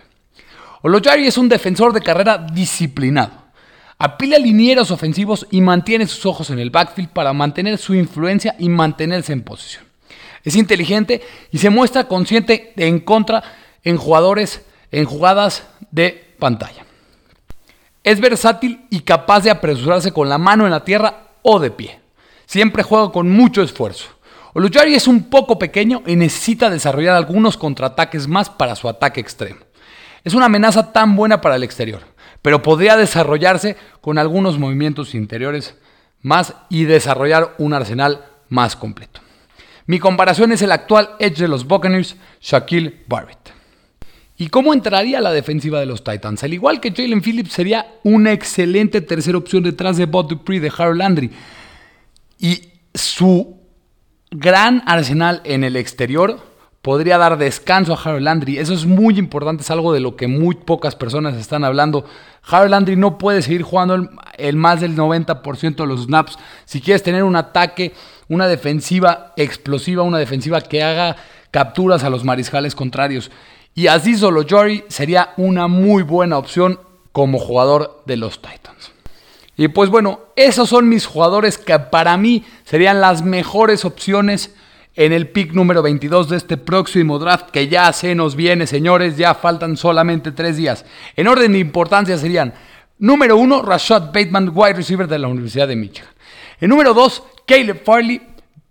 Olojari 0.82 1.28
es 1.28 1.38
un 1.38 1.50
defensor 1.50 1.94
de 1.94 2.02
carrera 2.02 2.38
disciplinado. 2.38 3.32
Apila 3.98 4.38
linieros 4.38 4.92
ofensivos 4.92 5.46
y 5.52 5.60
mantiene 5.60 6.08
sus 6.08 6.26
ojos 6.26 6.50
en 6.50 6.60
el 6.60 6.70
backfield 6.70 7.10
para 7.10 7.34
mantener 7.34 7.78
su 7.78 7.94
influencia 7.94 8.56
y 8.58 8.70
mantenerse 8.70 9.34
en 9.34 9.44
posición. 9.44 9.84
Es 10.44 10.56
inteligente 10.56 11.22
y 11.52 11.58
se 11.58 11.70
muestra 11.70 12.08
consciente 12.08 12.74
en 12.78 13.02
contra 13.02 13.44
en 13.84 13.98
jugadores 13.98 14.64
en 14.92 15.06
jugadas 15.06 15.68
de 15.92 16.36
pantalla. 16.40 16.86
Es 18.04 18.20
versátil 18.20 18.86
y 18.90 19.02
capaz 19.02 19.42
de 19.42 19.52
apresurarse 19.52 20.12
con 20.12 20.30
la 20.30 20.38
mano 20.38 20.66
en 20.66 20.72
la 20.72 20.84
tierra 20.84 21.28
o 21.42 21.60
de 21.60 21.72
pie. 21.72 22.00
Siempre 22.46 22.84
juega 22.84 23.12
con 23.12 23.30
mucho 23.30 23.62
esfuerzo. 23.62 24.08
Oluchari 24.54 24.96
es 24.96 25.08
un 25.08 25.30
poco 25.30 25.60
pequeño 25.60 26.02
y 26.08 26.16
necesita 26.16 26.70
desarrollar 26.70 27.16
algunos 27.16 27.56
contraataques 27.58 28.28
más 28.28 28.50
para 28.50 28.76
su 28.76 28.90
ataque 28.90 29.22
extremo. 29.22 29.60
Es 30.24 30.34
una 30.34 30.48
amenaza 30.48 30.92
tan 30.92 31.16
buena 31.16 31.40
para 31.40 31.56
el 31.56 31.64
exterior, 31.64 32.02
pero 32.42 32.64
podría 32.64 32.98
desarrollarse 32.98 33.78
con 34.02 34.18
algunos 34.18 34.58
movimientos 34.58 35.14
interiores 35.14 35.78
más 36.22 36.56
y 36.70 36.86
desarrollar 36.86 37.54
un 37.60 37.74
arsenal 37.74 38.26
más 38.50 38.76
completo. 38.76 39.22
Mi 39.86 40.00
comparación 40.00 40.52
es 40.52 40.62
el 40.62 40.72
actual 40.72 41.12
edge 41.20 41.38
de 41.38 41.48
los 41.48 41.66
Buccaneers, 41.66 42.16
Shaquille 42.42 43.04
Barrett. 43.08 43.59
¿Y 44.42 44.48
cómo 44.48 44.74
entraría 44.74 45.20
la 45.20 45.34
defensiva 45.34 45.82
de 45.82 45.86
los 45.86 46.02
Titans? 46.02 46.46
Al 46.46 46.54
igual 46.54 46.80
que 46.80 46.94
Jalen 46.94 47.22
Phillips, 47.22 47.52
sería 47.52 47.86
una 48.04 48.32
excelente 48.32 49.02
tercera 49.02 49.38
opción 49.38 49.64
detrás 49.64 49.98
de 49.98 50.06
Bob 50.06 50.30
Dupree 50.30 50.62
de 50.62 50.72
Harold 50.76 50.98
Landry. 50.98 51.30
Y 52.40 52.70
su 52.94 53.58
gran 54.32 54.82
arsenal 54.86 55.42
en 55.44 55.66
el 55.66 55.76
exterior 55.76 56.40
podría 56.82 57.18
dar 57.18 57.38
descanso 57.38 57.94
a 57.94 58.02
Harold 58.02 58.24
Landry. 58.24 58.60
Eso 58.60 58.74
es 58.74 58.86
muy 58.86 59.20
importante, 59.20 59.64
es 59.64 59.72
algo 59.72 59.92
de 59.92 60.00
lo 60.00 60.16
que 60.16 60.28
muy 60.28 60.56
pocas 60.56 60.96
personas 60.96 61.36
están 61.36 61.66
hablando. 61.66 62.06
Harold 62.44 62.72
Landry 62.72 62.96
no 62.96 63.18
puede 63.18 63.42
seguir 63.42 63.64
jugando 63.64 63.96
el, 63.96 64.10
el 64.38 64.56
más 64.56 64.80
del 64.80 64.96
90% 64.96 65.76
de 65.76 65.86
los 65.86 66.06
snaps. 66.06 66.40
Si 66.64 66.80
quieres 66.80 67.04
tener 67.04 67.26
un 67.26 67.36
ataque, 67.36 67.92
una 68.30 68.48
defensiva 68.48 69.34
explosiva, 69.36 70.04
una 70.04 70.18
defensiva 70.18 70.62
que 70.62 70.82
haga 70.82 71.18
capturas 71.52 72.06
a 72.06 72.10
los 72.10 72.24
mariscales 72.24 72.74
contrarios. 72.74 73.30
Y 73.76 73.88
Aziz 73.88 74.22
Olojari 74.24 74.84
sería 74.90 75.34
una 75.38 75.68
muy 75.68 76.04
buena 76.04 76.38
opción 76.38 76.80
como 77.12 77.40
jugador 77.40 78.04
de 78.06 78.18
los 78.18 78.42
Titans. 78.42 78.92
Y 79.58 79.68
pues 79.68 79.90
bueno, 79.90 80.22
esos 80.36 80.70
son 80.70 80.88
mis 80.88 81.06
jugadores 81.06 81.58
que 81.58 81.78
para 81.78 82.16
mí 82.18 82.46
serían 82.64 83.02
las 83.02 83.24
mejores 83.24 83.84
opciones 83.84 84.56
en 84.96 85.14
el 85.14 85.30
pick 85.30 85.54
número 85.54 85.82
22 85.82 86.30
de 86.30 86.38
este 86.38 86.58
próximo 86.58 87.20
draft 87.20 87.52
que 87.52 87.68
ya 87.68 87.92
se 87.94 88.16
nos 88.16 88.36
viene, 88.36 88.68
señores. 88.68 89.18
Ya 89.18 89.36
faltan 89.36 89.78
solamente 89.78 90.32
tres 90.32 90.58
días. 90.58 90.86
En 91.16 91.28
orden 91.28 91.52
de 91.52 91.60
importancia 91.60 92.18
serían 92.18 92.54
número 92.98 93.38
1, 93.38 93.62
Rashad 93.62 94.14
Bateman, 94.14 94.52
wide 94.54 94.74
receiver 94.74 95.08
de 95.08 95.20
la 95.20 95.28
Universidad 95.28 95.68
de 95.68 95.76
Michigan. 95.76 96.10
En 96.60 96.70
número 96.70 96.94
2, 96.94 97.24
Caleb 97.46 97.84
Farley, 97.84 98.22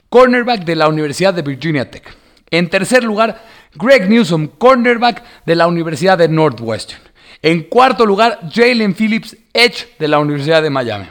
cornerback 0.08 0.64
de 0.64 0.76
la 0.76 0.88
Universidad 0.88 1.34
de 1.34 1.42
Virginia 1.42 1.90
Tech. 1.90 2.04
En 2.50 2.68
tercer 2.70 3.04
lugar, 3.04 3.42
Greg 3.74 4.08
Newsom, 4.08 4.48
cornerback 4.58 5.22
de 5.44 5.54
la 5.54 5.66
Universidad 5.66 6.18
de 6.18 6.28
Northwestern. 6.28 7.02
En 7.42 7.64
cuarto 7.64 8.04
lugar, 8.04 8.40
Jalen 8.52 8.94
Phillips, 8.94 9.36
edge 9.52 9.86
de 9.98 10.08
la 10.08 10.18
Universidad 10.18 10.62
de 10.62 10.70
Miami. 10.70 11.06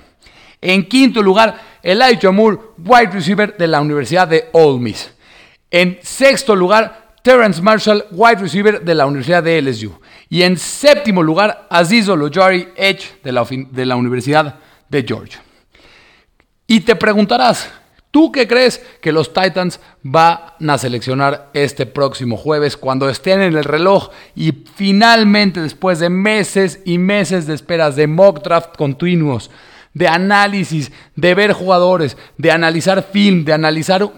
En 0.61 0.85
quinto 0.85 1.21
lugar, 1.21 1.59
Elijah 1.83 2.31
Moore, 2.31 2.57
wide 2.77 3.11
receiver 3.11 3.55
de 3.55 3.67
la 3.67 3.81
Universidad 3.81 4.27
de 4.27 4.49
Ole 4.51 4.79
Miss. 4.79 5.11
En 5.71 5.99
sexto 6.01 6.55
lugar, 6.55 7.15
Terrence 7.21 7.61
Marshall, 7.61 8.05
wide 8.11 8.41
receiver 8.41 8.83
de 8.83 8.95
la 8.95 9.05
Universidad 9.05 9.43
de 9.43 9.61
LSU. 9.61 9.99
Y 10.29 10.43
en 10.43 10.57
séptimo 10.57 11.23
lugar, 11.23 11.67
Aziz 11.69 12.09
Olojari, 12.09 12.69
edge 12.75 13.21
de 13.23 13.31
la, 13.31 13.45
de 13.49 13.85
la 13.85 13.95
Universidad 13.95 14.55
de 14.89 15.03
Georgia. 15.03 15.41
Y 16.65 16.81
te 16.81 16.95
preguntarás, 16.95 17.69
¿Tú 18.11 18.31
qué 18.31 18.47
crees 18.47 18.81
que 19.01 19.11
los 19.11 19.33
Titans 19.33 19.79
van 20.01 20.69
a 20.69 20.77
seleccionar 20.77 21.49
este 21.53 21.85
próximo 21.85 22.37
jueves 22.37 22.77
cuando 22.77 23.09
estén 23.09 23.41
en 23.41 23.55
el 23.55 23.63
reloj 23.63 24.09
y 24.35 24.53
finalmente 24.75 25.61
después 25.61 25.99
de 25.99 26.09
meses 26.09 26.79
y 26.85 26.97
meses 26.97 27.47
de 27.47 27.53
esperas 27.53 27.95
de 27.95 28.07
mock 28.07 28.41
draft 28.43 28.75
continuos, 28.77 29.51
de 29.93 30.07
análisis, 30.07 30.91
de 31.15 31.35
ver 31.35 31.53
jugadores, 31.53 32.17
de 32.37 32.51
analizar 32.51 33.03
film, 33.03 33.43
de 33.43 33.53
analizar 33.53 34.09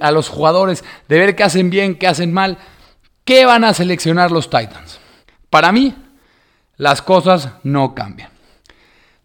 a 0.00 0.10
los 0.10 0.28
jugadores, 0.28 0.84
de 1.08 1.18
ver 1.18 1.36
qué 1.36 1.44
hacen 1.44 1.70
bien, 1.70 1.94
qué 1.94 2.06
hacen 2.06 2.32
mal, 2.32 2.58
¿qué 3.24 3.46
van 3.46 3.64
a 3.64 3.72
seleccionar 3.72 4.30
los 4.30 4.50
Titans? 4.50 4.98
Para 5.48 5.72
mí, 5.72 5.94
las 6.76 7.02
cosas 7.02 7.48
no 7.62 7.94
cambian. 7.94 8.37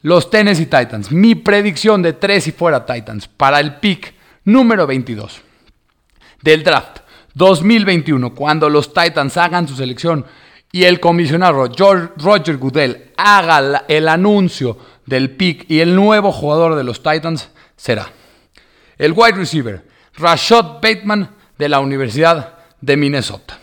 Los 0.03 0.29
Tennessee 0.29 0.65
Titans. 0.65 1.11
Mi 1.11 1.33
predicción 1.33 2.01
de 2.01 2.13
3 2.13 2.47
y 2.47 2.51
fuera 2.51 2.85
Titans 2.85 3.27
para 3.27 3.59
el 3.59 3.75
pick 3.75 4.13
número 4.43 4.85
22 4.85 5.41
del 6.41 6.63
draft 6.63 6.99
2021, 7.33 8.35
cuando 8.35 8.69
los 8.69 8.93
Titans 8.93 9.37
hagan 9.37 9.67
su 9.67 9.75
selección 9.75 10.25
y 10.71 10.83
el 10.83 10.99
comisionado 10.99 11.65
Roger 11.65 12.57
Goodell 12.57 13.11
haga 13.17 13.85
el 13.87 14.07
anuncio 14.07 14.77
del 15.05 15.31
pick 15.31 15.69
y 15.69 15.79
el 15.79 15.95
nuevo 15.95 16.31
jugador 16.31 16.75
de 16.75 16.83
los 16.83 17.01
Titans 17.01 17.49
será 17.75 18.09
el 18.97 19.13
wide 19.13 19.37
receiver 19.37 19.85
Rashad 20.15 20.81
Bateman 20.81 21.29
de 21.57 21.69
la 21.69 21.79
Universidad 21.79 22.57
de 22.81 22.97
Minnesota. 22.97 23.59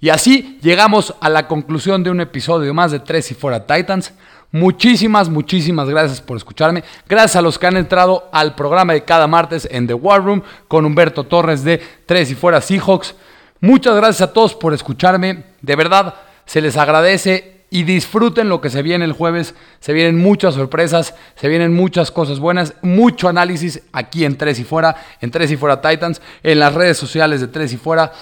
Y 0.00 0.10
así 0.10 0.58
llegamos 0.62 1.14
a 1.20 1.28
la 1.28 1.48
conclusión 1.48 2.02
de 2.02 2.10
un 2.10 2.20
episodio 2.20 2.72
más 2.72 2.92
de 2.92 3.00
Tres 3.00 3.30
y 3.32 3.34
Fuera 3.34 3.66
Titans. 3.66 4.12
Muchísimas, 4.50 5.28
muchísimas 5.28 5.88
gracias 5.88 6.22
por 6.22 6.38
escucharme. 6.38 6.82
Gracias 7.06 7.36
a 7.36 7.42
los 7.42 7.58
que 7.58 7.66
han 7.66 7.76
entrado 7.76 8.28
al 8.32 8.54
programa 8.54 8.94
de 8.94 9.04
cada 9.04 9.26
martes 9.26 9.68
en 9.70 9.86
The 9.86 9.94
War 9.94 10.24
Room 10.24 10.42
con 10.68 10.86
Humberto 10.86 11.24
Torres 11.24 11.64
de 11.64 11.82
Tres 12.06 12.30
y 12.30 12.34
Fuera 12.34 12.60
Seahawks. 12.60 13.14
Muchas 13.60 13.94
gracias 13.96 14.22
a 14.22 14.32
todos 14.32 14.54
por 14.54 14.72
escucharme. 14.72 15.44
De 15.60 15.76
verdad, 15.76 16.14
se 16.46 16.62
les 16.62 16.78
agradece 16.78 17.58
y 17.70 17.82
disfruten 17.82 18.48
lo 18.48 18.62
que 18.62 18.70
se 18.70 18.80
viene 18.80 19.04
el 19.04 19.12
jueves. 19.12 19.54
Se 19.80 19.92
vienen 19.92 20.16
muchas 20.16 20.54
sorpresas, 20.54 21.14
se 21.34 21.48
vienen 21.48 21.74
muchas 21.74 22.10
cosas 22.10 22.38
buenas, 22.38 22.74
mucho 22.80 23.28
análisis 23.28 23.82
aquí 23.92 24.24
en 24.24 24.38
Tres 24.38 24.58
y 24.58 24.64
Fuera, 24.64 24.96
en 25.20 25.30
Tres 25.30 25.50
y 25.50 25.58
Fuera 25.58 25.82
Titans, 25.82 26.22
en 26.42 26.58
las 26.58 26.72
redes 26.72 26.96
sociales 26.96 27.42
de 27.42 27.48
Tres 27.48 27.72
y 27.74 27.76
Fuera, 27.76 28.12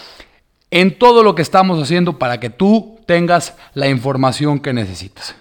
en 0.72 0.98
todo 0.98 1.22
lo 1.22 1.36
que 1.36 1.42
estamos 1.42 1.80
haciendo 1.80 2.18
para 2.18 2.40
que 2.40 2.50
tú 2.50 2.98
tengas 3.06 3.54
la 3.74 3.88
información 3.88 4.58
que 4.58 4.72
necesitas. 4.72 5.36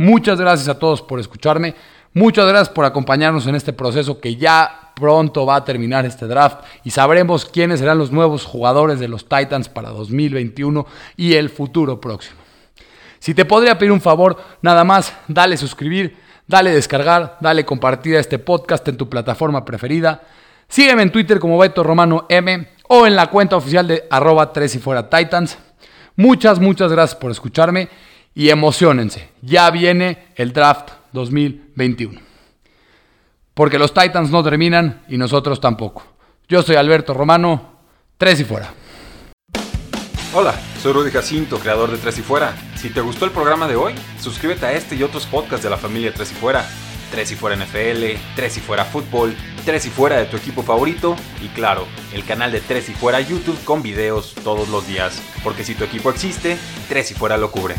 Muchas 0.00 0.40
gracias 0.40 0.66
a 0.66 0.78
todos 0.78 1.02
por 1.02 1.20
escucharme. 1.20 1.74
Muchas 2.14 2.46
gracias 2.46 2.70
por 2.70 2.86
acompañarnos 2.86 3.46
en 3.46 3.54
este 3.54 3.74
proceso 3.74 4.18
que 4.18 4.36
ya 4.36 4.92
pronto 4.94 5.44
va 5.44 5.56
a 5.56 5.64
terminar 5.66 6.06
este 6.06 6.26
draft 6.26 6.64
y 6.84 6.90
sabremos 6.90 7.44
quiénes 7.44 7.80
serán 7.80 7.98
los 7.98 8.10
nuevos 8.10 8.46
jugadores 8.46 8.98
de 8.98 9.08
los 9.08 9.28
Titans 9.28 9.68
para 9.68 9.90
2021 9.90 10.86
y 11.18 11.34
el 11.34 11.50
futuro 11.50 12.00
próximo. 12.00 12.38
Si 13.18 13.34
te 13.34 13.44
podría 13.44 13.76
pedir 13.76 13.92
un 13.92 14.00
favor, 14.00 14.38
nada 14.62 14.84
más, 14.84 15.12
dale 15.28 15.58
suscribir, 15.58 16.16
dale 16.46 16.70
descargar, 16.70 17.36
dale 17.42 17.66
compartir 17.66 18.16
a 18.16 18.20
este 18.20 18.38
podcast 18.38 18.88
en 18.88 18.96
tu 18.96 19.06
plataforma 19.06 19.66
preferida. 19.66 20.22
Sígueme 20.66 21.02
en 21.02 21.12
Twitter 21.12 21.38
como 21.38 21.58
Beto 21.58 21.82
Romano 21.82 22.24
M 22.30 22.70
o 22.88 23.06
en 23.06 23.16
la 23.16 23.26
cuenta 23.26 23.56
oficial 23.56 23.86
de 23.86 24.06
arroba 24.10 24.50
3 24.50 24.76
y 24.76 24.78
fuera 24.78 25.10
Titans. 25.10 25.58
Muchas, 26.16 26.58
muchas 26.58 26.90
gracias 26.90 27.20
por 27.20 27.30
escucharme 27.30 27.90
y 28.34 28.50
emocionense. 28.50 29.28
Ya 29.42 29.70
viene 29.70 30.28
el 30.36 30.52
draft 30.52 30.90
2021. 31.12 32.20
Porque 33.54 33.78
los 33.78 33.92
Titans 33.92 34.30
no 34.30 34.42
terminan 34.42 35.02
y 35.08 35.18
nosotros 35.18 35.60
tampoco. 35.60 36.02
Yo 36.48 36.62
soy 36.62 36.76
Alberto 36.76 37.14
Romano, 37.14 37.80
tres 38.16 38.40
y 38.40 38.44
fuera. 38.44 38.72
Hola, 40.32 40.54
soy 40.80 40.92
Rudy 40.92 41.10
Jacinto, 41.10 41.58
creador 41.58 41.90
de 41.90 41.98
Tres 41.98 42.18
y 42.18 42.22
Fuera. 42.22 42.54
Si 42.76 42.88
te 42.90 43.00
gustó 43.00 43.24
el 43.24 43.32
programa 43.32 43.66
de 43.66 43.74
hoy, 43.74 43.94
suscríbete 44.20 44.64
a 44.64 44.72
este 44.72 44.94
y 44.94 45.02
otros 45.02 45.26
podcasts 45.26 45.64
de 45.64 45.70
la 45.70 45.76
familia 45.76 46.14
Tres 46.14 46.30
y 46.30 46.34
Fuera. 46.36 46.64
Tres 47.10 47.32
y 47.32 47.34
Fuera 47.34 47.56
NFL, 47.56 48.04
Tres 48.36 48.56
y 48.56 48.60
Fuera 48.60 48.84
Fútbol, 48.84 49.34
Tres 49.64 49.86
y 49.86 49.90
Fuera 49.90 50.18
de 50.18 50.26
tu 50.26 50.36
equipo 50.36 50.62
favorito 50.62 51.16
y 51.42 51.48
claro, 51.48 51.84
el 52.12 52.24
canal 52.24 52.52
de 52.52 52.60
Tres 52.60 52.88
y 52.88 52.92
Fuera 52.92 53.20
YouTube 53.20 53.58
con 53.64 53.82
videos 53.82 54.34
todos 54.44 54.68
los 54.68 54.86
días. 54.86 55.20
Porque 55.42 55.64
si 55.64 55.74
tu 55.74 55.82
equipo 55.82 56.10
existe, 56.10 56.56
Tres 56.88 57.10
y 57.10 57.14
Fuera 57.14 57.36
lo 57.36 57.50
cubre. 57.50 57.74